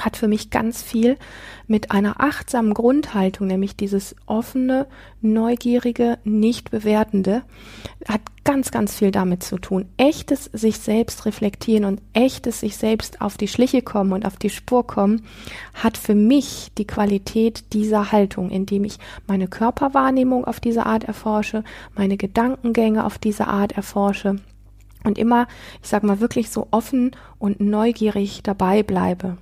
hat 0.00 0.16
für 0.16 0.28
mich 0.28 0.50
ganz 0.50 0.82
viel 0.82 1.16
mit 1.66 1.90
einer 1.90 2.20
achtsamen 2.20 2.74
Grundhaltung, 2.74 3.46
nämlich 3.46 3.76
dieses 3.76 4.14
offene, 4.26 4.86
neugierige, 5.20 6.18
nicht 6.24 6.70
bewertende, 6.70 7.42
hat 8.06 8.20
ganz, 8.44 8.70
ganz 8.70 8.94
viel 8.94 9.10
damit 9.10 9.42
zu 9.42 9.58
tun. 9.58 9.86
Echtes 9.96 10.44
sich 10.46 10.78
selbst 10.78 11.26
reflektieren 11.26 11.84
und 11.84 12.00
echtes 12.14 12.60
sich 12.60 12.76
selbst 12.76 13.20
auf 13.20 13.36
die 13.36 13.48
Schliche 13.48 13.82
kommen 13.82 14.12
und 14.12 14.24
auf 14.24 14.36
die 14.36 14.50
Spur 14.50 14.86
kommen, 14.86 15.22
hat 15.74 15.98
für 15.98 16.14
mich 16.14 16.70
die 16.78 16.86
Qualität 16.86 17.72
dieser 17.74 18.12
Haltung, 18.12 18.50
indem 18.50 18.84
ich 18.84 18.98
meine 19.26 19.48
Körperwahrnehmung 19.48 20.44
auf 20.44 20.60
diese 20.60 20.86
Art 20.86 21.04
erforsche, 21.04 21.64
meine 21.94 22.16
Gedankengänge 22.16 23.04
auf 23.04 23.18
diese 23.18 23.48
Art 23.48 23.72
erforsche 23.72 24.36
und 25.04 25.18
immer, 25.18 25.46
ich 25.82 25.88
sag 25.88 26.02
mal, 26.02 26.20
wirklich 26.20 26.50
so 26.50 26.68
offen 26.70 27.12
und 27.38 27.60
neugierig 27.60 28.42
dabei 28.42 28.82
bleibe. 28.82 29.36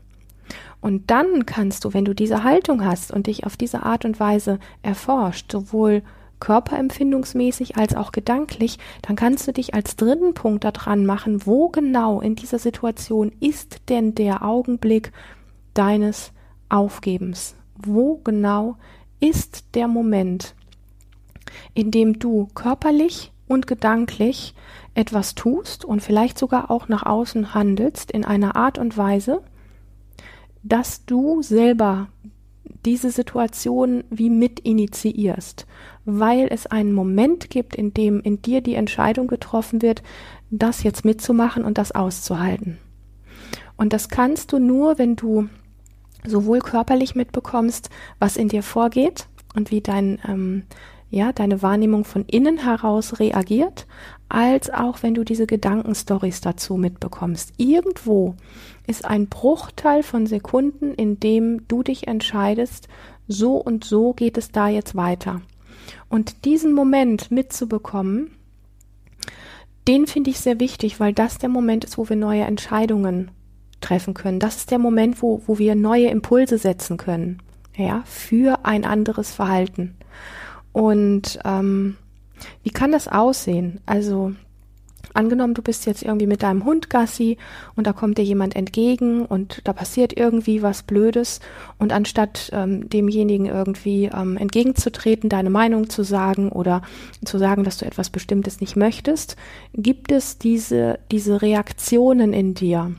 Und 0.87 1.11
dann 1.11 1.47
kannst 1.47 1.85
du, 1.85 1.95
wenn 1.95 2.05
du 2.05 2.15
diese 2.15 2.45
Haltung 2.45 2.85
hast 2.85 3.11
und 3.11 3.27
dich 3.27 3.45
auf 3.45 3.57
diese 3.57 3.83
Art 3.83 4.05
und 4.05 4.21
Weise 4.21 4.61
erforscht, 4.83 5.51
sowohl 5.51 6.05
körperempfindungsmäßig 6.39 7.77
als 7.77 7.97
auch 7.97 8.13
gedanklich, 8.13 8.79
dann 9.03 9.17
kannst 9.17 9.49
du 9.49 9.53
dich 9.53 9.75
als 9.75 9.97
dritten 9.97 10.35
Punkt 10.35 10.63
daran 10.63 11.05
machen, 11.05 11.45
wo 11.45 11.71
genau 11.71 12.21
in 12.21 12.37
dieser 12.37 12.61
Situation 12.61 13.33
ist 13.41 13.81
denn 13.89 14.15
der 14.15 14.45
Augenblick 14.45 15.11
deines 15.75 16.31
Aufgebens? 16.69 17.57
Wo 17.75 18.21
genau 18.23 18.77
ist 19.19 19.75
der 19.75 19.89
Moment, 19.89 20.55
in 21.75 21.91
dem 21.91 22.21
du 22.21 22.47
körperlich 22.55 23.33
und 23.49 23.67
gedanklich 23.67 24.55
etwas 24.95 25.35
tust 25.35 25.85
und 25.85 26.01
vielleicht 26.01 26.39
sogar 26.39 26.71
auch 26.71 26.87
nach 26.87 27.05
außen 27.05 27.55
handelst 27.55 28.13
in 28.13 28.25
einer 28.25 28.55
Art 28.55 28.79
und 28.79 28.97
Weise, 28.97 29.43
dass 30.69 31.05
du 31.05 31.43
selber 31.43 32.09
diese 32.85 33.11
Situation 33.11 34.05
wie 34.11 34.31
mit 34.31 34.61
initiierst, 34.61 35.67
weil 36.05 36.49
es 36.51 36.67
einen 36.67 36.93
Moment 36.93 37.51
gibt, 37.51 37.75
in 37.75 37.95
dem 37.95 38.21
in 38.21 38.43
dir 38.43 38.61
die 38.61 38.75
Entscheidung 38.75 39.27
getroffen 39.27 39.83
wird, 39.83 40.03
das 40.51 40.83
jetzt 40.83 41.05
mitzumachen 41.05 41.65
und 41.65 41.79
das 41.79 41.93
auszuhalten. 41.93 42.79
Und 43.77 43.93
das 43.93 44.09
kannst 44.09 44.53
du 44.53 44.59
nur, 44.59 44.99
wenn 44.99 45.17
du 45.17 45.49
sowohl 46.25 46.61
körperlich 46.61 47.15
mitbekommst, 47.15 47.91
was 48.19 48.37
in 48.37 48.49
dir 48.49 48.63
vorgeht 48.63 49.29
und 49.55 49.71
wie 49.71 49.81
dein 49.81 50.19
ähm, 50.27 50.63
ja, 51.11 51.33
deine 51.33 51.63
Wahrnehmung 51.63 52.05
von 52.05 52.25
innen 52.27 52.59
heraus 52.59 53.21
reagiert, 53.21 53.87
als 54.29 54.71
auch 54.71 55.03
wenn 55.03 55.15
du 55.15 55.25
diese 55.25 55.47
Gedankenstories 55.47 56.41
dazu 56.41 56.77
mitbekommst. 56.77 57.55
Irgendwo 57.59 58.35
ist 58.87 59.05
ein 59.05 59.29
Bruchteil 59.29 60.03
von 60.03 60.27
Sekunden, 60.27 60.95
in 60.95 61.21
dem 61.21 61.67
du 61.69 61.83
dich 61.83 62.09
entscheidest, 62.09 62.89
so 63.29 63.57
und 63.57 63.85
so 63.85 64.13
geht 64.13 64.37
es 64.37 64.51
da 64.51 64.69
jetzt 64.69 64.95
weiter. 64.95 65.43
Und 66.09 66.45
diesen 66.45 66.73
Moment 66.73 67.31
mitzubekommen, 67.31 68.31
den 69.89 70.07
finde 70.07 70.31
ich 70.31 70.41
sehr 70.41 70.59
wichtig, 70.59 70.99
weil 70.99 71.13
das 71.13 71.39
der 71.39 71.49
Moment 71.49 71.85
ist, 71.85 71.99
wo 71.99 72.09
wir 72.09 72.17
neue 72.17 72.43
Entscheidungen 72.43 73.31
treffen 73.81 74.15
können. 74.15 74.41
Das 74.41 74.57
ist 74.57 74.71
der 74.71 74.79
Moment, 74.79 75.23
wo, 75.23 75.43
wo 75.47 75.59
wir 75.59 75.75
neue 75.75 76.09
Impulse 76.09 76.59
setzen 76.59 76.97
können, 76.97 77.41
ja, 77.77 78.03
für 78.07 78.65
ein 78.65 78.85
anderes 78.85 79.33
Verhalten. 79.33 79.97
Und 80.77 81.39
ähm, 81.47 81.97
wie 82.63 82.69
kann 82.69 82.93
das 82.93 83.09
aussehen? 83.09 83.81
Also 83.87 84.35
angenommen, 85.15 85.55
du 85.55 85.63
bist 85.63 85.87
jetzt 85.87 86.03
irgendwie 86.03 86.27
mit 86.27 86.43
deinem 86.43 86.67
Hund 86.67 86.91
Gassi 86.91 87.39
und 87.77 87.87
da 87.87 87.95
kommt 87.95 88.19
dir 88.19 88.25
jemand 88.25 88.55
entgegen 88.55 89.25
und 89.25 89.63
da 89.65 89.73
passiert 89.73 90.15
irgendwie 90.15 90.61
was 90.61 90.83
Blödes 90.83 91.41
und 91.79 91.95
anstatt 91.95 92.51
ähm, 92.53 92.91
demjenigen 92.91 93.47
irgendwie 93.47 94.11
ähm, 94.15 94.37
entgegenzutreten, 94.37 95.31
deine 95.31 95.49
Meinung 95.49 95.89
zu 95.89 96.03
sagen 96.03 96.51
oder 96.53 96.83
zu 97.25 97.39
sagen, 97.39 97.65
dass 97.65 97.79
du 97.79 97.87
etwas 97.87 98.11
Bestimmtes 98.11 98.61
nicht 98.61 98.77
möchtest, 98.77 99.37
gibt 99.73 100.13
es 100.13 100.37
diese, 100.37 100.99
diese 101.11 101.41
Reaktionen 101.41 102.35
in 102.35 102.53
dir. 102.53 102.93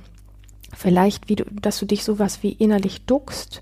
Vielleicht, 0.76 1.30
wie 1.30 1.36
du, 1.36 1.44
dass 1.62 1.78
du 1.78 1.86
dich 1.86 2.04
sowas 2.04 2.42
wie 2.42 2.54
innerlich 2.54 3.06
duckst, 3.06 3.62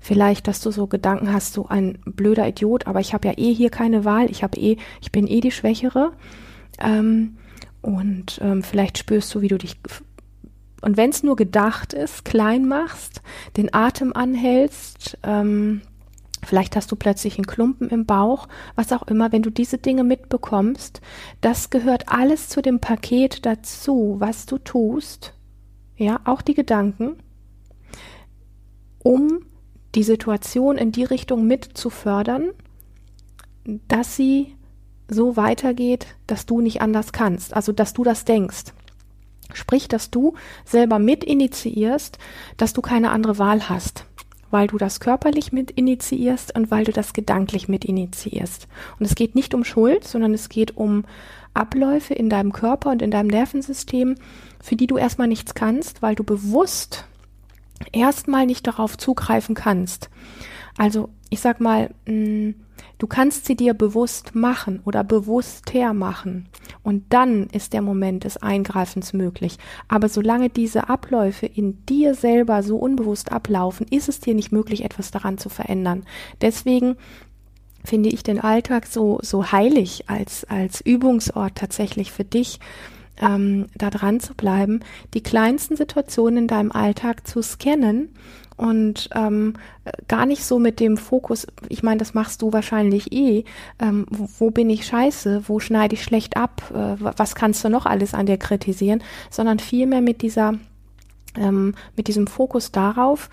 vielleicht, 0.00 0.48
dass 0.48 0.60
du 0.60 0.70
so 0.70 0.86
Gedanken 0.86 1.32
hast, 1.32 1.52
so 1.52 1.68
ein 1.68 1.98
blöder 2.04 2.48
Idiot, 2.48 2.86
aber 2.86 3.00
ich 3.00 3.14
habe 3.14 3.28
ja 3.28 3.34
eh 3.36 3.54
hier 3.54 3.70
keine 3.70 4.04
Wahl, 4.04 4.30
ich 4.30 4.42
habe 4.42 4.58
eh, 4.58 4.76
ich 5.00 5.12
bin 5.12 5.28
eh 5.28 5.40
die 5.40 5.50
Schwächere. 5.50 6.12
Ähm, 6.80 7.36
und 7.82 8.38
ähm, 8.42 8.62
vielleicht 8.62 8.98
spürst 8.98 9.34
du, 9.34 9.40
wie 9.40 9.48
du 9.48 9.58
dich 9.58 9.76
und 10.82 10.96
wenn 10.96 11.10
es 11.10 11.22
nur 11.22 11.36
gedacht 11.36 11.92
ist, 11.92 12.24
klein 12.24 12.66
machst, 12.66 13.22
den 13.56 13.72
Atem 13.74 14.14
anhältst, 14.14 15.18
ähm, 15.22 15.82
vielleicht 16.42 16.74
hast 16.74 16.90
du 16.90 16.96
plötzlich 16.96 17.36
einen 17.36 17.46
Klumpen 17.46 17.90
im 17.90 18.06
Bauch, 18.06 18.48
was 18.76 18.92
auch 18.92 19.02
immer, 19.06 19.30
wenn 19.32 19.42
du 19.42 19.50
diese 19.50 19.78
Dinge 19.78 20.04
mitbekommst, 20.04 21.00
das 21.42 21.70
gehört 21.70 22.08
alles 22.08 22.48
zu 22.48 22.62
dem 22.62 22.80
Paket 22.80 23.44
dazu, 23.44 24.16
was 24.18 24.46
du 24.46 24.58
tust, 24.58 25.34
ja, 25.96 26.20
auch 26.24 26.40
die 26.40 26.54
Gedanken, 26.54 27.16
um 29.02 29.40
die 29.94 30.02
Situation 30.02 30.78
in 30.78 30.92
die 30.92 31.04
Richtung 31.04 31.46
mit 31.46 31.64
zu 31.64 31.90
fördern, 31.90 32.50
dass 33.88 34.16
sie 34.16 34.54
so 35.08 35.36
weitergeht, 35.36 36.06
dass 36.26 36.46
du 36.46 36.60
nicht 36.60 36.80
anders 36.80 37.12
kannst, 37.12 37.54
also 37.54 37.72
dass 37.72 37.92
du 37.92 38.04
das 38.04 38.24
denkst. 38.24 38.72
Sprich, 39.52 39.88
dass 39.88 40.10
du 40.10 40.34
selber 40.64 40.98
mit 40.98 41.24
initiierst, 41.24 42.18
dass 42.56 42.72
du 42.72 42.82
keine 42.82 43.10
andere 43.10 43.38
Wahl 43.38 43.68
hast, 43.68 44.06
weil 44.50 44.68
du 44.68 44.78
das 44.78 45.00
körperlich 45.00 45.50
mit 45.50 45.72
initiierst 45.72 46.56
und 46.56 46.70
weil 46.70 46.84
du 46.84 46.92
das 46.92 47.12
gedanklich 47.12 47.68
mit 47.68 47.84
initiierst. 47.84 48.68
Und 48.98 49.06
es 49.06 49.16
geht 49.16 49.34
nicht 49.34 49.52
um 49.54 49.64
Schuld, 49.64 50.06
sondern 50.06 50.34
es 50.34 50.48
geht 50.48 50.76
um 50.76 51.04
Abläufe 51.52 52.14
in 52.14 52.30
deinem 52.30 52.52
Körper 52.52 52.90
und 52.90 53.02
in 53.02 53.10
deinem 53.10 53.26
Nervensystem, 53.26 54.14
für 54.62 54.76
die 54.76 54.86
du 54.86 54.96
erstmal 54.96 55.26
nichts 55.28 55.54
kannst, 55.54 56.00
weil 56.00 56.14
du 56.14 56.22
bewusst 56.22 57.06
erstmal 57.92 58.46
nicht 58.46 58.66
darauf 58.66 58.98
zugreifen 58.98 59.54
kannst. 59.54 60.10
Also 60.76 61.10
ich 61.30 61.40
sag 61.40 61.60
mal, 61.60 61.90
mm, 62.06 62.50
du 62.98 63.06
kannst 63.06 63.46
sie 63.46 63.56
dir 63.56 63.74
bewusst 63.74 64.34
machen 64.34 64.80
oder 64.84 65.04
bewusster 65.04 65.94
machen. 65.94 66.48
Und 66.82 67.04
dann 67.10 67.46
ist 67.48 67.72
der 67.72 67.82
Moment 67.82 68.24
des 68.24 68.36
Eingreifens 68.38 69.12
möglich. 69.12 69.58
Aber 69.88 70.08
solange 70.08 70.50
diese 70.50 70.88
Abläufe 70.88 71.46
in 71.46 71.84
dir 71.86 72.14
selber 72.14 72.62
so 72.62 72.76
unbewusst 72.76 73.32
ablaufen, 73.32 73.86
ist 73.90 74.08
es 74.08 74.20
dir 74.20 74.34
nicht 74.34 74.52
möglich, 74.52 74.84
etwas 74.84 75.10
daran 75.10 75.38
zu 75.38 75.48
verändern. 75.48 76.04
Deswegen 76.40 76.96
finde 77.84 78.10
ich 78.10 78.22
den 78.22 78.40
Alltag 78.40 78.86
so, 78.86 79.18
so 79.22 79.52
heilig 79.52 80.04
als, 80.08 80.44
als 80.44 80.80
Übungsort 80.80 81.54
tatsächlich 81.56 82.12
für 82.12 82.24
dich, 82.24 82.60
ähm, 83.20 83.66
da 83.74 83.90
dran 83.90 84.20
zu 84.20 84.34
bleiben, 84.34 84.80
die 85.14 85.22
kleinsten 85.22 85.76
Situationen 85.76 86.38
in 86.38 86.46
deinem 86.48 86.72
Alltag 86.72 87.26
zu 87.26 87.42
scannen 87.42 88.10
und 88.56 89.08
ähm, 89.14 89.54
gar 90.06 90.26
nicht 90.26 90.44
so 90.44 90.58
mit 90.58 90.80
dem 90.80 90.98
Fokus, 90.98 91.46
ich 91.68 91.82
meine, 91.82 91.98
das 91.98 92.12
machst 92.12 92.42
du 92.42 92.52
wahrscheinlich 92.52 93.10
eh, 93.10 93.44
ähm, 93.78 94.06
wo, 94.10 94.28
wo, 94.38 94.50
bin 94.50 94.68
ich 94.68 94.84
scheiße, 94.84 95.44
wo 95.46 95.60
schneide 95.60 95.94
ich 95.94 96.02
schlecht 96.02 96.36
ab, 96.36 96.62
äh, 96.74 96.96
was 96.98 97.34
kannst 97.34 97.64
du 97.64 97.70
noch 97.70 97.86
alles 97.86 98.12
an 98.12 98.26
dir 98.26 98.36
kritisieren, 98.36 99.02
sondern 99.30 99.60
vielmehr 99.60 100.02
mit 100.02 100.20
dieser 100.20 100.54
ähm, 101.36 101.74
mit 101.96 102.08
diesem 102.08 102.26
Fokus 102.26 102.72
darauf, 102.72 103.30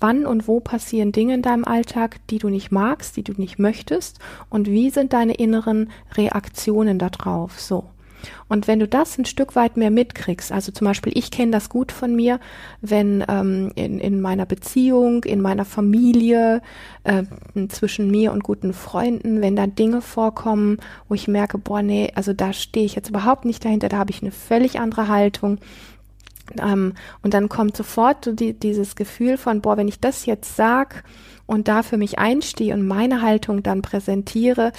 wann 0.00 0.26
und 0.26 0.48
wo 0.48 0.60
passieren 0.60 1.12
Dinge 1.12 1.34
in 1.34 1.42
deinem 1.42 1.64
Alltag, 1.64 2.18
die 2.30 2.38
du 2.38 2.48
nicht 2.48 2.72
magst, 2.72 3.16
die 3.16 3.22
du 3.22 3.32
nicht 3.36 3.58
möchtest 3.58 4.18
und 4.48 4.66
wie 4.66 4.90
sind 4.90 5.12
deine 5.12 5.34
inneren 5.34 5.90
Reaktionen 6.16 6.98
darauf. 6.98 7.60
So. 7.60 7.84
Und 8.48 8.68
wenn 8.68 8.78
du 8.78 8.88
das 8.88 9.18
ein 9.18 9.24
Stück 9.24 9.56
weit 9.56 9.76
mehr 9.76 9.90
mitkriegst, 9.90 10.52
also 10.52 10.72
zum 10.72 10.86
Beispiel, 10.86 11.12
ich 11.16 11.30
kenne 11.30 11.52
das 11.52 11.68
gut 11.68 11.92
von 11.92 12.14
mir, 12.14 12.40
wenn 12.80 13.24
ähm, 13.28 13.72
in, 13.74 13.98
in 13.98 14.20
meiner 14.20 14.46
Beziehung, 14.46 15.24
in 15.24 15.40
meiner 15.40 15.64
Familie, 15.64 16.62
äh, 17.04 17.24
zwischen 17.68 18.10
mir 18.10 18.32
und 18.32 18.42
guten 18.42 18.72
Freunden, 18.72 19.40
wenn 19.40 19.56
da 19.56 19.66
Dinge 19.66 20.00
vorkommen, 20.02 20.78
wo 21.08 21.14
ich 21.14 21.28
merke, 21.28 21.58
boah, 21.58 21.82
nee, 21.82 22.10
also 22.14 22.32
da 22.32 22.52
stehe 22.52 22.86
ich 22.86 22.94
jetzt 22.94 23.10
überhaupt 23.10 23.44
nicht 23.44 23.64
dahinter, 23.64 23.88
da 23.88 23.98
habe 23.98 24.10
ich 24.10 24.22
eine 24.22 24.32
völlig 24.32 24.80
andere 24.80 25.08
Haltung. 25.08 25.58
Ähm, 26.60 26.94
und 27.22 27.34
dann 27.34 27.48
kommt 27.48 27.76
sofort 27.76 28.24
so 28.24 28.32
die, 28.32 28.52
dieses 28.52 28.96
Gefühl 28.96 29.36
von, 29.36 29.60
boah, 29.60 29.76
wenn 29.76 29.88
ich 29.88 30.00
das 30.00 30.26
jetzt 30.26 30.56
sag, 30.56 31.04
und 31.46 31.68
da 31.68 31.82
für 31.82 31.96
mich 31.96 32.18
einstehe 32.18 32.74
und 32.74 32.86
meine 32.86 33.20
Haltung 33.20 33.62
dann 33.62 33.82
präsentiere, 33.82 34.72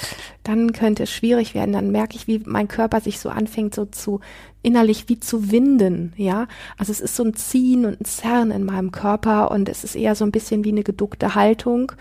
dann 0.43 0.73
könnte 0.73 1.03
es 1.03 1.11
schwierig 1.11 1.53
werden. 1.53 1.73
Dann 1.73 1.91
merke 1.91 2.15
ich, 2.15 2.27
wie 2.27 2.41
mein 2.45 2.67
Körper 2.67 3.01
sich 3.01 3.19
so 3.19 3.29
anfängt, 3.29 3.75
so 3.75 3.85
zu 3.85 4.19
innerlich 4.63 5.07
wie 5.07 5.19
zu 5.19 5.51
winden, 5.51 6.13
ja. 6.17 6.47
Also 6.77 6.91
es 6.91 6.99
ist 6.99 7.15
so 7.15 7.23
ein 7.23 7.35
Ziehen 7.35 7.85
und 7.85 8.01
ein 8.01 8.05
Zerren 8.05 8.49
in 8.49 8.63
meinem 8.63 8.91
Körper 8.91 9.51
und 9.51 9.69
es 9.69 9.83
ist 9.83 9.95
eher 9.95 10.15
so 10.15 10.25
ein 10.25 10.31
bisschen 10.31 10.63
wie 10.63 10.71
eine 10.71 10.83
geduckte 10.83 11.35
Haltung. 11.35 11.91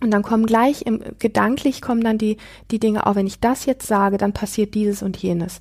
Und 0.00 0.12
dann 0.12 0.22
kommen 0.22 0.46
gleich 0.46 0.82
im, 0.82 1.02
gedanklich 1.18 1.82
kommen 1.82 2.02
dann 2.02 2.18
die, 2.18 2.36
die 2.70 2.78
Dinge, 2.78 3.06
auch 3.06 3.16
wenn 3.16 3.26
ich 3.26 3.40
das 3.40 3.66
jetzt 3.66 3.88
sage, 3.88 4.18
dann 4.18 4.32
passiert 4.32 4.74
dieses 4.74 5.02
und 5.02 5.16
jenes. 5.16 5.60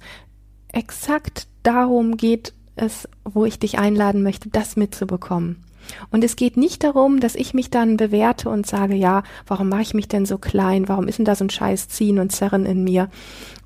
Exakt 0.72 1.48
darum 1.64 2.16
geht 2.16 2.54
es, 2.78 3.08
wo 3.24 3.46
ich 3.46 3.60
dich 3.60 3.80
einladen 3.80 4.24
möchte, 4.24 4.50
das 4.50 4.76
mitzubekommen. 4.76 5.64
Und 6.10 6.24
es 6.24 6.36
geht 6.36 6.58
nicht 6.58 6.84
darum, 6.84 7.20
dass 7.20 7.36
ich 7.36 7.54
mich 7.54 7.70
dann 7.70 7.98
bewerte 7.98 8.50
und 8.50 8.68
sage, 8.68 8.96
ja, 8.96 9.24
warum 9.46 9.70
mache 9.70 9.82
ich 9.82 9.94
mich 9.94 10.08
denn 10.08 10.26
so 10.26 10.38
klein? 10.38 10.88
Warum 10.88 11.08
ist 11.08 11.18
denn 11.18 11.26
da 11.26 11.36
so 11.36 11.46
ein 11.46 11.50
scheiß 11.50 11.88
Ziehen 11.90 12.20
und 12.20 12.32
Zerren 12.32 12.66
in 12.66 12.84
mir? 12.84 13.10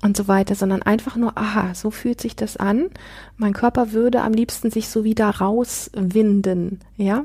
Und 0.02 0.16
so 0.16 0.28
weiter, 0.28 0.54
sondern 0.54 0.82
einfach 0.82 1.16
nur, 1.16 1.36
aha, 1.36 1.74
so 1.74 1.90
fühlt 1.90 2.20
sich 2.20 2.36
das 2.36 2.56
an. 2.56 2.90
Mein 3.36 3.52
Körper 3.52 3.92
würde 3.92 4.22
am 4.22 4.32
liebsten 4.32 4.70
sich 4.70 4.88
so 4.88 5.04
wieder 5.04 5.28
rauswinden, 5.30 6.80
ja? 6.96 7.24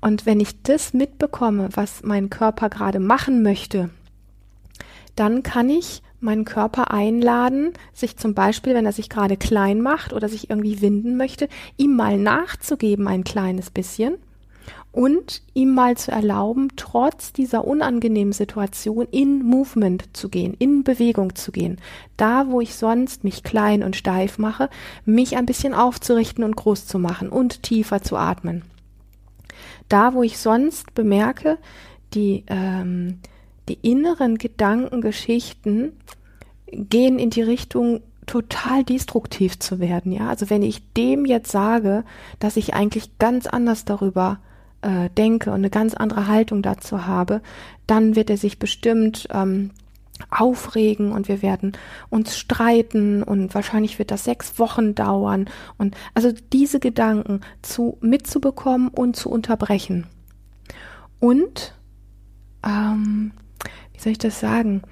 Und 0.00 0.26
wenn 0.26 0.40
ich 0.40 0.62
das 0.62 0.92
mitbekomme, 0.92 1.70
was 1.72 2.02
mein 2.02 2.28
Körper 2.28 2.68
gerade 2.68 3.00
machen 3.00 3.42
möchte, 3.42 3.90
dann 5.16 5.42
kann 5.42 5.70
ich 5.70 6.02
meinen 6.20 6.44
Körper 6.44 6.90
einladen, 6.90 7.72
sich 7.92 8.16
zum 8.16 8.34
Beispiel, 8.34 8.74
wenn 8.74 8.86
er 8.86 8.92
sich 8.92 9.08
gerade 9.08 9.36
klein 9.36 9.80
macht 9.80 10.12
oder 10.12 10.28
sich 10.28 10.50
irgendwie 10.50 10.80
winden 10.80 11.16
möchte, 11.16 11.48
ihm 11.76 11.96
mal 11.96 12.18
nachzugeben 12.18 13.06
ein 13.08 13.24
kleines 13.24 13.70
bisschen 13.70 14.16
und 14.94 15.42
ihm 15.54 15.74
mal 15.74 15.96
zu 15.96 16.12
erlauben, 16.12 16.68
trotz 16.76 17.32
dieser 17.32 17.66
unangenehmen 17.66 18.32
Situation 18.32 19.08
in 19.10 19.42
Movement 19.42 20.16
zu 20.16 20.28
gehen, 20.28 20.54
in 20.58 20.84
Bewegung 20.84 21.34
zu 21.34 21.50
gehen. 21.50 21.78
Da, 22.16 22.46
wo 22.48 22.60
ich 22.60 22.76
sonst 22.76 23.24
mich 23.24 23.42
klein 23.42 23.82
und 23.82 23.96
steif 23.96 24.38
mache, 24.38 24.70
mich 25.04 25.36
ein 25.36 25.46
bisschen 25.46 25.74
aufzurichten 25.74 26.44
und 26.44 26.54
groß 26.54 26.86
zu 26.86 27.00
machen 27.00 27.28
und 27.28 27.64
tiefer 27.64 28.02
zu 28.02 28.16
atmen. 28.16 28.62
Da, 29.88 30.14
wo 30.14 30.22
ich 30.22 30.38
sonst 30.38 30.94
bemerke, 30.94 31.58
die 32.14 32.44
ähm, 32.46 33.18
die 33.68 33.78
inneren 33.82 34.38
Gedankengeschichten 34.38 35.92
gehen 36.66 37.18
in 37.18 37.30
die 37.30 37.42
Richtung 37.42 38.02
total 38.26 38.84
destruktiv 38.84 39.58
zu 39.58 39.80
werden, 39.80 40.12
ja. 40.12 40.28
Also 40.28 40.48
wenn 40.50 40.62
ich 40.62 40.92
dem 40.94 41.26
jetzt 41.26 41.50
sage, 41.50 42.04
dass 42.38 42.56
ich 42.56 42.74
eigentlich 42.74 43.18
ganz 43.18 43.46
anders 43.46 43.84
darüber 43.84 44.38
äh, 44.82 45.10
denke 45.10 45.50
und 45.50 45.56
eine 45.56 45.70
ganz 45.70 45.94
andere 45.94 46.26
Haltung 46.26 46.62
dazu 46.62 47.06
habe, 47.06 47.42
dann 47.86 48.16
wird 48.16 48.30
er 48.30 48.38
sich 48.38 48.58
bestimmt 48.58 49.28
ähm, 49.30 49.70
aufregen 50.30 51.12
und 51.12 51.28
wir 51.28 51.42
werden 51.42 51.72
uns 52.08 52.38
streiten 52.38 53.22
und 53.22 53.54
wahrscheinlich 53.54 53.98
wird 53.98 54.10
das 54.10 54.24
sechs 54.24 54.58
Wochen 54.58 54.94
dauern 54.94 55.46
und 55.76 55.96
also 56.14 56.32
diese 56.52 56.78
Gedanken 56.80 57.40
zu 57.62 57.98
mitzubekommen 58.00 58.88
und 58.88 59.16
zu 59.16 59.28
unterbrechen 59.28 60.06
und 61.18 61.74
ähm, 62.64 63.32
wie 63.94 64.00
soll 64.00 64.12
ich 64.12 64.18
das 64.18 64.40
sagen, 64.40 64.82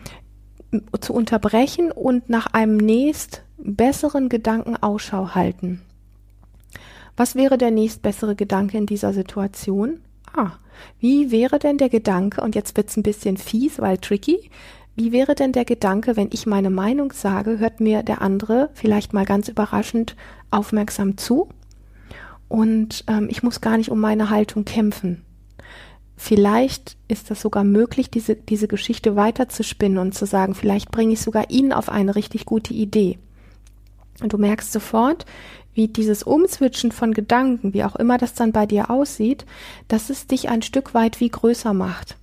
zu 1.00 1.12
unterbrechen 1.12 1.92
und 1.92 2.30
nach 2.30 2.46
einem 2.46 2.76
nächst 2.76 3.42
besseren 3.58 4.28
Gedanken 4.28 4.76
Ausschau 4.76 5.34
halten. 5.34 5.82
Was 7.16 7.34
wäre 7.34 7.58
der 7.58 7.70
nächst 7.70 8.02
bessere 8.02 8.34
Gedanke 8.34 8.78
in 8.78 8.86
dieser 8.86 9.12
Situation? 9.12 10.00
Ah, 10.34 10.52
wie 10.98 11.30
wäre 11.30 11.58
denn 11.58 11.76
der 11.76 11.90
Gedanke, 11.90 12.40
und 12.40 12.54
jetzt 12.54 12.76
wird's 12.76 12.96
ein 12.96 13.02
bisschen 13.02 13.36
fies, 13.36 13.80
weil 13.80 13.98
tricky, 13.98 14.50
wie 14.94 15.12
wäre 15.12 15.34
denn 15.34 15.52
der 15.52 15.64
Gedanke, 15.64 16.16
wenn 16.16 16.30
ich 16.32 16.46
meine 16.46 16.70
Meinung 16.70 17.12
sage, 17.12 17.58
hört 17.58 17.80
mir 17.80 18.02
der 18.02 18.22
andere 18.22 18.70
vielleicht 18.72 19.12
mal 19.12 19.26
ganz 19.26 19.48
überraschend 19.48 20.16
aufmerksam 20.50 21.16
zu 21.18 21.48
und 22.48 23.04
ähm, 23.08 23.28
ich 23.30 23.42
muss 23.42 23.60
gar 23.60 23.76
nicht 23.78 23.90
um 23.90 24.00
meine 24.00 24.28
Haltung 24.28 24.64
kämpfen. 24.64 25.24
Vielleicht 26.16 26.96
ist 27.08 27.30
das 27.30 27.40
sogar 27.40 27.64
möglich, 27.64 28.10
diese, 28.10 28.36
diese 28.36 28.68
Geschichte 28.68 29.16
weiterzuspinnen 29.16 29.98
und 29.98 30.14
zu 30.14 30.26
sagen, 30.26 30.54
vielleicht 30.54 30.90
bringe 30.90 31.14
ich 31.14 31.20
sogar 31.20 31.50
ihn 31.50 31.72
auf 31.72 31.88
eine 31.88 32.14
richtig 32.14 32.44
gute 32.44 32.74
Idee. 32.74 33.18
Und 34.20 34.32
du 34.32 34.38
merkst 34.38 34.72
sofort, 34.72 35.26
wie 35.74 35.88
dieses 35.88 36.22
Umswitchen 36.22 36.92
von 36.92 37.12
Gedanken, 37.14 37.72
wie 37.72 37.84
auch 37.84 37.96
immer 37.96 38.18
das 38.18 38.34
dann 38.34 38.52
bei 38.52 38.66
dir 38.66 38.90
aussieht, 38.90 39.46
dass 39.88 40.10
es 40.10 40.26
dich 40.26 40.48
ein 40.48 40.62
Stück 40.62 40.94
weit 40.94 41.18
wie 41.20 41.30
größer 41.30 41.72
macht. 41.72 42.16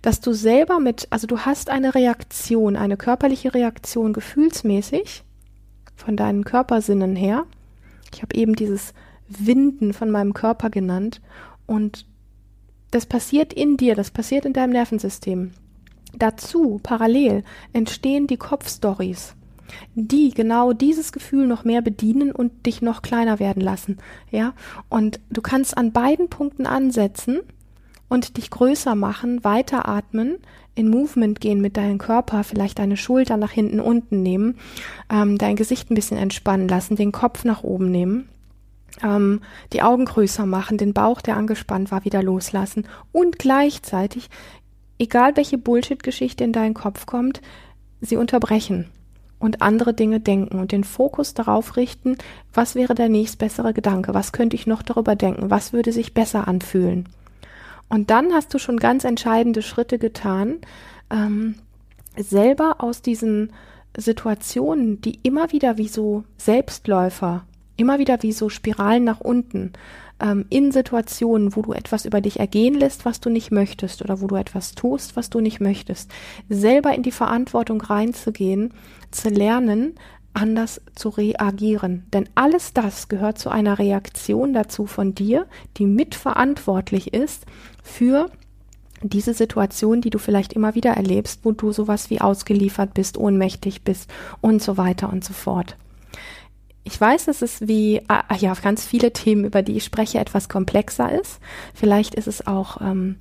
Dass 0.00 0.20
du 0.20 0.32
selber 0.32 0.78
mit, 0.78 1.08
also 1.10 1.26
du 1.26 1.40
hast 1.40 1.70
eine 1.70 1.94
Reaktion, 1.94 2.76
eine 2.76 2.96
körperliche 2.96 3.52
Reaktion 3.52 4.12
gefühlsmäßig 4.12 5.24
von 5.96 6.16
deinen 6.16 6.44
Körpersinnen 6.44 7.16
her. 7.16 7.44
Ich 8.14 8.22
habe 8.22 8.34
eben 8.36 8.54
dieses 8.54 8.94
Winden 9.28 9.92
von 9.92 10.10
meinem 10.10 10.32
Körper 10.32 10.70
genannt 10.70 11.20
und 11.66 12.06
das 12.90 13.06
passiert 13.06 13.52
in 13.52 13.76
dir, 13.76 13.94
das 13.94 14.10
passiert 14.10 14.44
in 14.44 14.52
deinem 14.52 14.72
Nervensystem. 14.72 15.52
Dazu, 16.16 16.80
parallel, 16.82 17.44
entstehen 17.72 18.26
die 18.26 18.38
Kopfstories, 18.38 19.34
die 19.94 20.30
genau 20.30 20.72
dieses 20.72 21.12
Gefühl 21.12 21.46
noch 21.46 21.64
mehr 21.64 21.82
bedienen 21.82 22.32
und 22.32 22.66
dich 22.66 22.80
noch 22.80 23.02
kleiner 23.02 23.38
werden 23.38 23.62
lassen. 23.62 23.98
Ja, 24.30 24.54
und 24.88 25.20
du 25.30 25.42
kannst 25.42 25.76
an 25.76 25.92
beiden 25.92 26.30
Punkten 26.30 26.66
ansetzen 26.66 27.40
und 28.08 28.38
dich 28.38 28.50
größer 28.50 28.94
machen, 28.94 29.44
weiteratmen, 29.44 30.38
in 30.74 30.88
Movement 30.88 31.40
gehen 31.40 31.60
mit 31.60 31.76
deinem 31.76 31.98
Körper, 31.98 32.44
vielleicht 32.44 32.78
deine 32.78 32.96
Schulter 32.96 33.36
nach 33.36 33.50
hinten 33.50 33.80
unten 33.80 34.22
nehmen, 34.22 34.56
ähm, 35.10 35.36
dein 35.36 35.56
Gesicht 35.56 35.90
ein 35.90 35.94
bisschen 35.94 36.16
entspannen 36.16 36.68
lassen, 36.68 36.96
den 36.96 37.12
Kopf 37.12 37.44
nach 37.44 37.64
oben 37.64 37.90
nehmen 37.90 38.28
ähm, 39.02 39.40
die 39.72 39.82
Augen 39.82 40.04
größer 40.04 40.46
machen, 40.46 40.78
den 40.78 40.94
Bauch, 40.94 41.20
der 41.20 41.36
angespannt 41.36 41.90
war, 41.90 42.04
wieder 42.04 42.22
loslassen 42.22 42.86
und 43.12 43.38
gleichzeitig, 43.38 44.30
egal 44.98 45.36
welche 45.36 45.58
Bullshit-Geschichte 45.58 46.44
in 46.44 46.52
deinen 46.52 46.74
Kopf 46.74 47.06
kommt, 47.06 47.40
sie 48.00 48.16
unterbrechen 48.16 48.88
und 49.38 49.62
andere 49.62 49.94
Dinge 49.94 50.20
denken 50.20 50.58
und 50.58 50.72
den 50.72 50.84
Fokus 50.84 51.34
darauf 51.34 51.76
richten, 51.76 52.16
was 52.52 52.74
wäre 52.74 52.94
der 52.94 53.08
nächstbessere 53.08 53.72
Gedanke, 53.72 54.14
was 54.14 54.32
könnte 54.32 54.56
ich 54.56 54.66
noch 54.66 54.82
darüber 54.82 55.16
denken, 55.16 55.50
was 55.50 55.72
würde 55.72 55.92
sich 55.92 56.14
besser 56.14 56.48
anfühlen. 56.48 57.08
Und 57.88 58.10
dann 58.10 58.32
hast 58.32 58.52
du 58.52 58.58
schon 58.58 58.78
ganz 58.78 59.04
entscheidende 59.04 59.62
Schritte 59.62 59.98
getan, 59.98 60.58
ähm, 61.10 61.54
selber 62.16 62.76
aus 62.78 63.00
diesen 63.00 63.52
Situationen, 63.96 65.00
die 65.00 65.20
immer 65.22 65.52
wieder 65.52 65.78
wie 65.78 65.88
so 65.88 66.24
Selbstläufer 66.36 67.44
immer 67.78 67.98
wieder 67.98 68.22
wie 68.22 68.32
so 68.32 68.48
Spiralen 68.48 69.04
nach 69.04 69.20
unten 69.20 69.72
ähm, 70.20 70.44
in 70.50 70.72
Situationen, 70.72 71.56
wo 71.56 71.62
du 71.62 71.72
etwas 71.72 72.04
über 72.04 72.20
dich 72.20 72.38
ergehen 72.40 72.74
lässt, 72.74 73.04
was 73.04 73.20
du 73.20 73.30
nicht 73.30 73.50
möchtest 73.50 74.02
oder 74.02 74.20
wo 74.20 74.26
du 74.26 74.36
etwas 74.36 74.72
tust, 74.72 75.16
was 75.16 75.30
du 75.30 75.40
nicht 75.40 75.60
möchtest, 75.60 76.10
selber 76.48 76.94
in 76.94 77.02
die 77.02 77.12
Verantwortung 77.12 77.80
reinzugehen, 77.80 78.74
zu 79.10 79.30
lernen, 79.30 79.94
anders 80.34 80.80
zu 80.94 81.08
reagieren. 81.08 82.04
Denn 82.12 82.28
alles 82.34 82.72
das 82.72 83.08
gehört 83.08 83.38
zu 83.38 83.50
einer 83.50 83.78
Reaktion 83.78 84.52
dazu 84.52 84.86
von 84.86 85.14
dir, 85.14 85.46
die 85.76 85.86
mitverantwortlich 85.86 87.14
ist 87.14 87.46
für 87.82 88.30
diese 89.02 89.34
Situation, 89.34 90.00
die 90.00 90.10
du 90.10 90.18
vielleicht 90.18 90.52
immer 90.52 90.74
wieder 90.74 90.90
erlebst, 90.90 91.40
wo 91.44 91.52
du 91.52 91.72
sowas 91.72 92.10
wie 92.10 92.20
ausgeliefert 92.20 92.94
bist, 92.94 93.16
ohnmächtig 93.16 93.82
bist 93.82 94.10
und 94.40 94.60
so 94.60 94.76
weiter 94.76 95.12
und 95.12 95.24
so 95.24 95.32
fort. 95.32 95.76
Ich 96.84 97.00
weiß, 97.00 97.26
dass 97.26 97.42
es 97.42 97.68
wie 97.68 98.00
ah, 98.08 98.24
ah, 98.28 98.36
ja 98.36 98.54
ganz 98.54 98.84
viele 98.84 99.12
Themen, 99.12 99.44
über 99.44 99.62
die 99.62 99.76
ich 99.76 99.84
spreche, 99.84 100.18
etwas 100.18 100.48
komplexer 100.48 101.20
ist. 101.20 101.40
Vielleicht 101.74 102.14
ist 102.14 102.28
es 102.28 102.46
auch 102.46 102.80
ähm, 102.80 103.16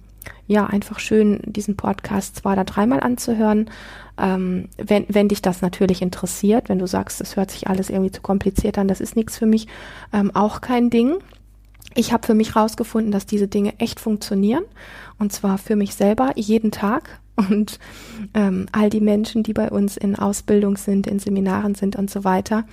ja 0.48 0.66
einfach 0.66 1.00
schön, 1.00 1.42
diesen 1.46 1.76
Podcast 1.76 2.38
zwei 2.38 2.54
oder 2.54 2.64
dreimal 2.64 3.02
anzuhören, 3.02 3.70
ähm, 4.18 4.70
wenn, 4.78 5.06
wenn 5.10 5.28
dich 5.28 5.42
das 5.42 5.62
natürlich 5.62 6.02
interessiert. 6.02 6.70
Wenn 6.70 6.80
du 6.80 6.88
sagst, 6.88 7.22
es 7.22 7.36
hört 7.36 7.52
sich 7.52 7.68
alles 7.68 7.90
irgendwie 7.90 8.12
zu 8.12 8.22
kompliziert 8.22 8.78
an, 8.78 8.88
das 8.88 9.02
ist 9.02 9.16
nichts 9.16 9.38
für 9.38 9.46
mich, 9.46 9.68
ähm, 10.14 10.32
auch 10.34 10.62
kein 10.62 10.90
Ding. 10.90 11.16
Ich 11.96 12.14
habe 12.14 12.26
für 12.26 12.36
mich 12.36 12.56
rausgefunden, 12.56 13.12
dass 13.12 13.26
diese 13.26 13.48
Dinge 13.48 13.80
echt 13.80 14.00
funktionieren 14.00 14.64
und 15.20 15.34
zwar 15.34 15.58
für 15.58 15.76
mich 15.76 15.96
selber 15.96 16.32
jeden 16.36 16.72
Tag 16.72 17.20
und 17.38 17.80
ähm, 18.34 18.66
all 18.72 18.90
die 18.90 19.00
Menschen, 19.00 19.44
die 19.44 19.54
bei 19.54 19.70
uns 19.70 19.96
in 19.96 20.16
Ausbildung 20.16 20.76
sind, 20.76 21.06
in 21.08 21.20
Seminaren 21.20 21.76
sind 21.76 21.96
und 21.96 22.10
so 22.10 22.24
weiter, 22.24 22.66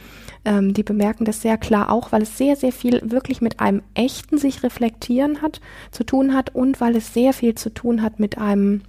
ähm, 0.45 0.73
die 0.73 0.83
bemerken 0.83 1.25
das 1.25 1.43
sehr 1.43 1.59
klar 1.59 1.93
auch, 1.93 2.13
weil 2.13 2.23
es 2.23 2.39
sehr, 2.39 2.57
sehr 2.57 2.73
viel 2.73 3.01
wirklich 3.05 3.41
mit 3.41 3.61
einem 3.61 3.83
echten 3.95 4.39
sich 4.39 4.63
reflektieren 4.63 5.43
hat, 5.43 5.61
zu 5.91 6.05
tun 6.05 6.35
hat 6.35 6.55
und 6.55 6.81
weil 6.81 6.97
es 6.97 7.13
sehr 7.13 7.35
viel 7.35 7.55
zu 7.55 7.73
tun 7.73 8.03
hat 8.03 8.19
mit 8.19 8.39
einem 8.39 8.81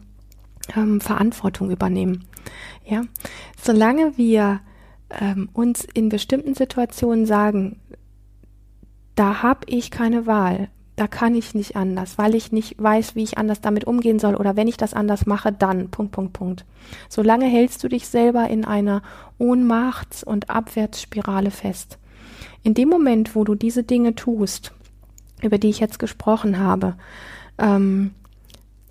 ähm, 0.76 1.02
Verantwortung 1.02 1.70
übernehmen. 1.70 2.24
Ja, 2.86 3.04
solange 3.62 4.18
wir 4.18 4.62
ähm, 5.10 5.50
uns 5.54 5.86
in 5.94 6.10
bestimmten 6.10 6.56
Situationen 6.56 7.26
sagen, 7.26 7.80
da 9.16 9.42
habe 9.42 9.62
ich 9.68 9.92
keine 9.92 10.26
Wahl, 10.26 10.70
da 10.96 11.08
kann 11.08 11.36
ich 11.36 11.54
nicht 11.54 11.76
anders, 11.76 12.18
weil 12.18 12.36
ich 12.36 12.52
nicht 12.52 12.82
weiß, 12.82 13.16
wie 13.16 13.24
ich 13.24 13.38
anders 13.38 13.60
damit 13.60 13.86
umgehen 13.86 14.20
soll 14.20 14.36
oder 14.36 14.56
wenn 14.56 14.68
ich 14.68 14.78
das 14.78 14.94
anders 14.94 15.26
mache, 15.26 15.52
dann 15.52 15.90
Punkt, 15.90 16.14
Punkt, 16.14 16.34
Punkt. 16.34 16.66
Solange 17.10 17.46
hältst 17.46 17.84
du 17.84 17.90
dich 17.90 18.08
selber 18.08 18.50
in 18.50 18.64
einer 18.64 19.02
Ohnmachts- 19.38 20.24
und 20.24 20.50
Abwärtsspirale 20.50 21.52
fest. 21.52 21.98
In 22.64 22.74
dem 22.74 22.90
Moment, 22.90 23.36
wo 23.36 23.44
du 23.44 23.56
diese 23.56 23.84
Dinge 23.84 24.16
tust, 24.16 24.72
über 25.42 25.58
die 25.58 25.70
ich 25.70 25.80
jetzt 25.80 26.00
gesprochen 26.00 26.60
habe, 26.60 26.96
ähm, 27.58 28.12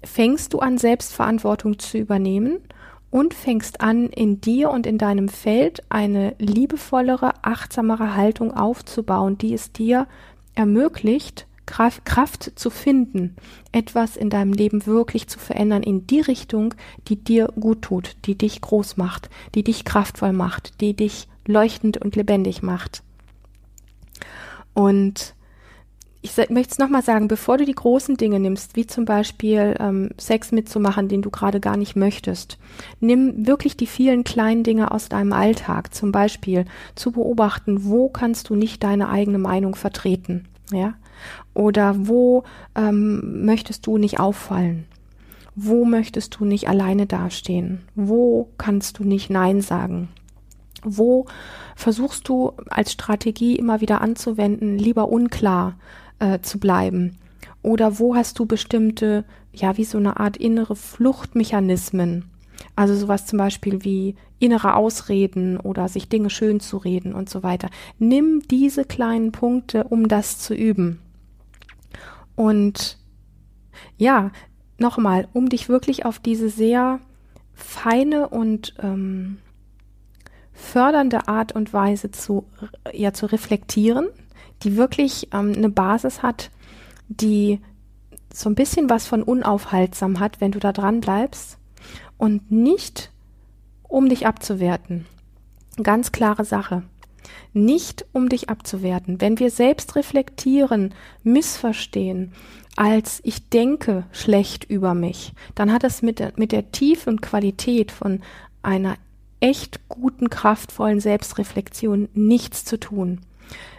fängst 0.03 0.53
du 0.53 0.59
an, 0.59 0.77
Selbstverantwortung 0.77 1.79
zu 1.79 1.97
übernehmen 1.97 2.59
und 3.11 3.33
fängst 3.33 3.81
an, 3.81 4.11
in 4.11 4.43
dir 4.43 4.71
und 4.71 4.87
in 4.87 4.99
deinem 4.99 5.29
Feld 5.29 5.83
eine 5.88 6.35
liebevollere, 6.38 7.33
achtsamere 7.43 8.14
Haltung 8.14 8.55
aufzubauen, 8.55 9.38
die 9.38 9.55
es 9.55 9.73
dir 9.73 10.07
ermöglicht, 10.55 11.47
Kraft 11.66 12.53
zu 12.55 12.70
finden, 12.70 13.37
etwas 13.72 14.16
in 14.16 14.31
deinem 14.31 14.53
Leben 14.53 14.87
wirklich 14.87 15.29
zu 15.29 15.38
verändern 15.38 15.83
in 15.83 16.07
die 16.07 16.20
Richtung, 16.20 16.74
die 17.09 17.16
dir 17.16 17.48
gut 17.59 17.83
tut, 17.83 18.16
die 18.27 18.37
dich 18.37 18.61
groß 18.61 18.96
macht, 18.96 19.31
die 19.55 19.64
dich 19.64 19.85
kraftvoll 19.85 20.33
macht, 20.33 20.81
die 20.81 20.94
dich 20.94 21.29
leuchtend 21.46 21.98
und 21.98 22.16
lebendig 22.16 22.62
macht. 22.62 23.03
Und 24.74 25.35
ich 26.24 26.35
möchte 26.48 26.72
es 26.72 26.79
nochmal 26.79 27.03
sagen, 27.03 27.29
bevor 27.29 27.59
du 27.59 27.66
die 27.66 27.74
großen 27.74 28.16
Dinge 28.16 28.40
nimmst, 28.40 28.77
wie 28.77 28.87
zum 28.87 29.05
Beispiel 29.05 29.77
ähm, 29.79 30.09
Sex 30.16 30.53
mitzumachen, 30.53 31.07
den 31.07 31.20
du 31.20 31.31
gerade 31.31 31.61
gar 31.61 31.77
nicht 31.77 31.96
möchtest, 31.96 32.57
nimm 32.98 33.46
wirklich 33.46 33.77
die 33.77 33.87
vielen 33.87 34.24
kleinen 34.24 34.62
Dinge 34.62 34.90
aus 34.90 35.11
deinem 35.11 35.35
Alltag, 35.35 35.94
zum 35.94 36.12
Beispiel 36.12 36.64
zu 36.94 37.12
beobachten, 37.12 37.85
wo 37.85 38.09
kannst 38.09 38.48
du 38.48 38.55
nicht 38.55 38.83
deine 38.83 39.11
eigene 39.11 39.38
Meinung 39.38 39.74
vertreten, 39.74 40.48
ja, 40.72 40.94
oder 41.55 41.94
wo 42.07 42.44
ähm, 42.74 43.44
möchtest 43.44 43.87
du 43.87 43.98
nicht 43.98 44.20
auffallen, 44.20 44.85
wo 45.55 45.85
möchtest 45.85 46.38
du 46.38 46.44
nicht 46.44 46.68
alleine 46.68 47.07
dastehen, 47.07 47.83
wo 47.94 48.48
kannst 48.59 48.98
du 48.98 49.05
nicht 49.05 49.31
Nein 49.31 49.61
sagen, 49.61 50.09
wo 50.83 51.27
versuchst 51.77 52.29
du 52.29 52.53
als 52.68 52.92
Strategie 52.92 53.57
immer 53.57 53.81
wieder 53.81 54.00
anzuwenden, 54.00 54.79
lieber 54.79 55.09
unklar 55.09 55.77
äh, 56.18 56.40
zu 56.40 56.59
bleiben? 56.59 57.16
Oder 57.62 57.98
wo 57.98 58.14
hast 58.14 58.38
du 58.38 58.46
bestimmte, 58.46 59.24
ja, 59.53 59.77
wie 59.79 59.85
so 59.85 59.96
eine 59.96 60.20
Art 60.20 60.37
innere 60.37 60.77
Fluchtmechanismen? 60.77 62.27
Also 62.77 62.94
sowas 62.94 63.27
zum 63.27 63.38
Beispiel 63.38 63.85
wie 63.85 64.16
innere 64.38 64.74
Ausreden 64.74 65.59
oder 65.59 65.88
sich 65.88 66.09
Dinge 66.09 66.29
schön 66.29 66.61
zu 66.61 66.77
reden 66.77 67.14
und 67.14 67.31
so 67.31 67.42
weiter. 67.42 67.70
Nimm 67.98 68.42
diese 68.50 68.85
kleinen 68.85 69.33
Punkte, 69.33 69.85
um 69.85 70.09
das 70.09 70.38
zu 70.38 70.55
üben. 70.55 71.00
Und 72.37 72.99
ja, 73.97 74.31
nochmal, 74.79 75.29
um 75.33 75.49
dich 75.49 75.68
wirklich 75.68 76.05
auf 76.05 76.18
diese 76.18 76.49
sehr 76.49 77.01
feine 77.55 78.29
und 78.29 78.75
ähm, 78.83 79.38
fördernde 80.53 81.29
Art 81.29 81.53
und 81.53 81.73
Weise 81.73 82.11
zu, 82.11 82.47
ja, 82.92 83.12
zu 83.12 83.27
reflektieren, 83.27 84.09
die 84.62 84.77
wirklich 84.77 85.29
ähm, 85.33 85.53
eine 85.57 85.70
Basis 85.70 86.23
hat, 86.23 86.51
die 87.09 87.61
so 88.33 88.49
ein 88.49 88.55
bisschen 88.55 88.90
was 88.90 89.07
von 89.07 89.23
unaufhaltsam 89.23 90.18
hat, 90.18 90.40
wenn 90.40 90.53
du 90.53 90.59
da 90.59 90.73
dran 90.73 91.01
bleibst 91.01 91.59
und 92.18 92.51
nicht 92.51 93.12
um 93.83 94.09
dich 94.09 94.27
abzuwerten. 94.27 95.07
Ganz 95.83 96.12
klare 96.12 96.44
Sache. 96.44 96.83
Nicht 97.53 98.05
um 98.13 98.29
dich 98.29 98.49
abzuwerten. 98.49 99.21
Wenn 99.21 99.39
wir 99.39 99.51
selbst 99.51 99.97
reflektieren, 99.97 100.95
missverstehen, 101.23 102.33
als 102.77 103.21
ich 103.23 103.49
denke 103.49 104.05
schlecht 104.13 104.65
über 104.65 104.95
mich, 104.95 105.33
dann 105.55 105.73
hat 105.73 105.85
das 105.85 106.03
mit 106.03 106.19
der, 106.19 106.33
mit 106.37 106.53
der 106.53 106.73
Tiefe 106.73 107.11
und 107.11 107.23
Qualität 107.23 107.93
von 107.93 108.21
einer 108.63 108.97
echt 109.41 109.89
guten, 109.89 110.31
kraftvollen 110.31 111.01
Selbstreflexion 111.01 112.09
nichts 112.15 112.65
zu 112.65 112.79
tun. 112.81 113.21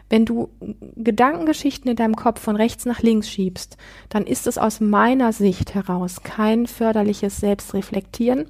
Wenn 0.10 0.26
du 0.26 0.50
Gedankengeschichten 0.96 1.90
in 1.90 1.96
deinem 1.96 2.16
Kopf 2.16 2.40
von 2.40 2.56
rechts 2.56 2.86
nach 2.86 3.02
links 3.02 3.30
schiebst, 3.30 3.78
dann 4.10 4.28
ist 4.28 4.46
es 4.46 4.60
aus 4.60 4.80
meiner 4.80 5.34
Sicht 5.34 5.74
heraus 5.74 6.22
kein 6.24 6.68
förderliches 6.68 7.38
Selbstreflektieren, 7.38 8.46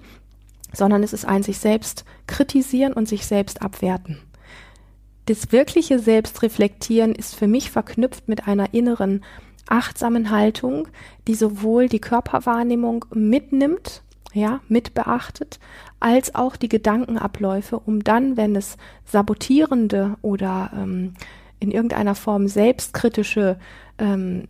sondern 0.73 1.01
es 1.03 1.13
ist 1.13 1.25
ein 1.25 1.43
sich 1.43 1.59
selbst 1.59 2.03
kritisieren 2.27 2.91
und 2.91 3.07
sich 3.07 3.25
selbst 3.25 3.61
abwerten. 3.61 4.19
Das 5.25 5.51
wirkliche 5.51 5.99
Selbstreflektieren 5.99 7.13
ist 7.15 7.35
für 7.35 7.47
mich 7.47 7.71
verknüpft 7.71 8.27
mit 8.27 8.47
einer 8.47 8.73
inneren 8.73 9.23
achtsamen 9.67 10.29
Haltung, 10.29 10.87
die 11.27 11.33
sowohl 11.33 11.89
die 11.89 11.99
Körperwahrnehmung 11.99 13.05
mitnimmt, 13.13 14.03
ja, 14.33 14.59
mit 14.67 14.93
beachtet, 14.93 15.59
als 15.99 16.35
auch 16.35 16.55
die 16.55 16.69
Gedankenabläufe, 16.69 17.79
um 17.79 18.03
dann, 18.03 18.37
wenn 18.37 18.55
es 18.55 18.77
sabotierende 19.05 20.17
oder 20.21 20.71
ähm, 20.75 21.13
in 21.59 21.71
irgendeiner 21.71 22.15
Form 22.15 22.47
selbstkritische 22.47 23.57
ähm, 23.97 24.43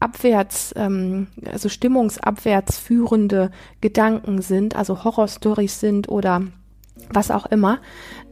abwärts, 0.00 0.74
ähm, 0.76 1.28
also 1.44 1.68
stimmungsabwärts 1.68 2.78
führende 2.78 3.50
Gedanken 3.80 4.40
sind, 4.40 4.74
also 4.74 5.04
Horrorstories 5.04 5.78
sind 5.78 6.08
oder 6.08 6.42
was 7.10 7.30
auch 7.30 7.46
immer, 7.46 7.78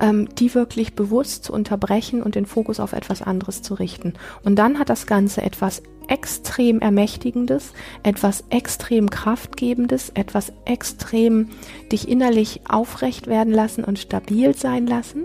ähm, 0.00 0.29
die 0.37 0.55
wirklich 0.55 0.94
bewusst 0.94 1.44
zu 1.44 1.52
unterbrechen 1.52 2.22
und 2.22 2.35
den 2.35 2.46
Fokus 2.46 2.81
auf 2.81 2.92
etwas 2.92 3.22
anderes 3.22 3.62
zu 3.62 3.74
richten. 3.74 4.14
Und 4.44 4.57
dann 4.57 4.79
hat 4.79 4.88
das 4.88 5.07
Ganze 5.07 5.42
etwas 5.42 5.83
extrem 6.09 6.81
Ermächtigendes, 6.81 7.72
etwas 8.02 8.44
extrem 8.50 9.11
Kraftgebendes, 9.11 10.11
etwas 10.11 10.52
extrem 10.64 11.50
dich 11.90 12.09
innerlich 12.09 12.61
aufrecht 12.68 13.26
werden 13.26 13.52
lassen 13.52 13.85
und 13.85 13.98
stabil 13.98 14.55
sein 14.57 14.87
lassen. 14.87 15.24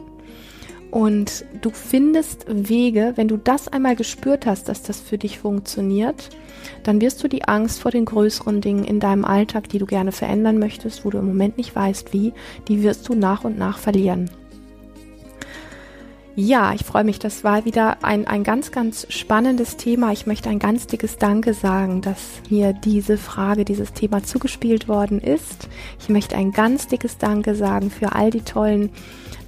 Und 0.91 1.45
du 1.62 1.69
findest 1.69 2.45
Wege, 2.49 3.13
wenn 3.15 3.30
du 3.30 3.38
das 3.38 3.69
einmal 3.69 3.95
gespürt 3.95 4.45
hast, 4.45 4.67
dass 4.67 4.84
das 4.84 4.99
für 4.99 5.17
dich 5.17 5.39
funktioniert, 5.39 6.30
dann 6.84 6.99
wirst 6.99 7.23
du 7.23 7.30
die 7.30 7.45
Angst 7.45 7.80
vor 7.80 7.91
den 7.91 8.04
größeren 8.04 8.60
Dingen 8.60 8.84
in 8.84 8.99
deinem 8.99 9.23
Alltag, 9.23 9.69
die 9.69 9.80
du 9.80 9.86
gerne 9.86 10.12
verändern 10.12 10.60
möchtest, 10.60 11.06
wo 11.06 11.10
du 11.10 11.17
im 11.17 11.27
Moment 11.27 11.58
nicht 11.58 11.73
weißt 11.73 12.12
wie, 12.12 12.34
die 12.67 12.84
wirst 12.84 13.08
du 13.08 13.15
nach 13.15 13.45
und 13.45 13.58
nach 13.58 13.77
verlieren. 13.77 14.30
Ja, 16.36 16.74
ich 16.74 16.86
freue 16.86 17.04
mich. 17.04 17.20
Das 17.20 17.44
war 17.44 17.65
wieder 17.65 18.06
ein, 18.06 18.26
ein 18.26 18.44
ganz, 18.44 18.72
ganz 18.72 19.06
spannendes 19.10 19.76
Thema. 19.76 20.13
Ich 20.13 20.26
möchte 20.26 20.50
ein 20.50 20.60
ganz 20.60 20.88
dickes 20.88 21.17
Danke 21.17 21.54
sagen, 21.54 22.02
dass 22.02 22.41
mir 22.50 22.72
diese 22.72 23.17
Frage, 23.17 23.65
dieses 23.65 23.91
Thema 23.91 24.24
zugespielt 24.24 24.88
worden 24.88 25.20
ist. 25.20 25.67
Ich 26.00 26.08
möchte 26.08 26.38
ein 26.38 26.54
ganz 26.54 26.88
dickes 26.88 27.17
Danke 27.17 27.54
sagen 27.54 27.91
für 27.91 28.15
all 28.15 28.30
die 28.30 28.44
tollen 28.44 28.91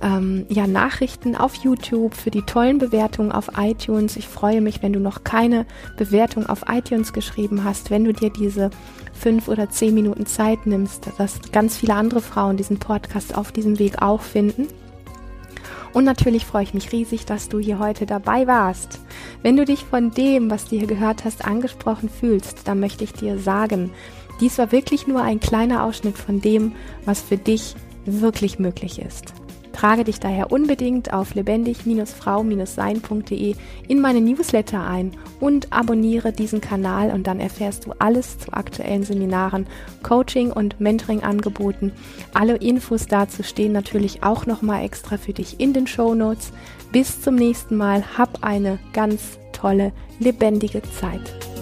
ähm, 0.02 0.46
ja, 0.50 0.67
Nachrichten 0.67 1.38
auf 1.38 1.56
YouTube, 1.56 2.15
für 2.15 2.32
die 2.32 2.41
tollen 2.41 2.80
Bewertungen 2.80 3.32
auf 3.32 3.52
iTunes. 3.58 4.17
Ich 4.17 4.28
freue 4.28 4.60
mich, 4.60 4.84
wenn 4.84 4.91
du 4.91 5.00
noch 5.00 5.24
keine 5.24 5.65
Bewertung 5.96 6.48
auf 6.48 6.65
iTunes 6.67 7.13
geschrieben 7.13 7.63
hast, 7.63 7.91
wenn 7.91 8.04
du 8.04 8.12
dir 8.12 8.30
diese 8.30 8.72
fünf 9.13 9.48
oder 9.48 9.69
zehn 9.69 9.93
Minuten 9.93 10.26
Zeit 10.26 10.65
nimmst, 10.65 11.08
dass 11.17 11.39
ganz 11.54 11.78
viele 11.78 11.96
andere 11.96 12.19
Frauen 12.19 12.58
diesen 12.58 12.80
Podcast 12.80 13.38
auf 13.38 13.54
diesem 13.54 13.80
Weg 13.80 14.02
auch 14.02 14.22
finden. 14.22 14.67
Und 15.93 16.06
natürlich 16.06 16.45
freue 16.45 16.63
ich 16.63 16.73
mich 16.73 16.91
riesig, 16.91 17.25
dass 17.25 17.49
du 17.49 17.60
hier 17.60 17.79
heute 17.79 18.06
dabei 18.06 18.47
warst. 18.47 18.99
Wenn 19.43 19.56
du 19.56 19.63
dich 19.63 19.86
von 19.86 20.12
dem, 20.12 20.49
was 20.49 20.65
du 20.65 20.77
hier 20.77 20.88
gehört 20.88 21.23
hast, 21.23 21.45
angesprochen 21.45 22.10
fühlst, 22.10 22.67
dann 22.67 22.79
möchte 22.79 23.03
ich 23.03 23.13
dir 23.13 23.38
sagen, 23.38 23.91
dies 24.41 24.58
war 24.58 24.71
wirklich 24.71 25.06
nur 25.06 25.21
ein 25.21 25.39
kleiner 25.39 25.84
Ausschnitt 25.84 26.17
von 26.17 26.41
dem, 26.41 26.73
was 27.06 27.21
für 27.21 27.38
dich 27.38 27.75
wirklich 28.06 28.58
möglich 28.58 28.99
ist. 28.99 29.42
Trage 29.73 30.05
dich 30.05 30.19
daher 30.19 30.51
unbedingt 30.51 31.13
auf 31.13 31.36
lebendig-frau-sein.de 31.36 33.55
in 33.88 33.99
meine 33.99 34.21
Newsletter 34.21 34.88
ein 34.88 35.12
und 35.39 35.73
abonniere 35.73 36.31
diesen 36.31 36.62
Kanal 36.62 37.09
und 37.12 37.25
dann 37.27 37.39
erfährst 37.39 37.86
du 37.86 37.93
alles 37.99 38.38
zu 38.38 38.53
aktuellen 38.53 39.03
Seminaren, 39.03 39.67
Coaching 40.03 40.51
und 40.51 40.79
Mentoring-Angeboten. 40.79 41.91
Alle 42.33 42.55
Infos 42.57 43.07
dazu 43.07 43.41
stehen 43.43 43.73
natürlich 43.73 44.23
auch 44.23 44.45
nochmal 44.45 44.86
extra 44.86 45.17
für 45.17 45.33
dich 45.33 45.59
in 45.59 45.73
den 45.73 45.88
Show 45.88 46.15
Notes. 46.15 46.53
Bis 46.91 47.21
zum 47.21 47.36
nächsten 47.36 47.75
Mal. 47.75 48.03
Hab 48.17 48.43
eine 48.43 48.79
ganz 48.93 49.39
tolle, 49.51 49.91
lebendige 50.19 50.81
Zeit. 50.83 51.52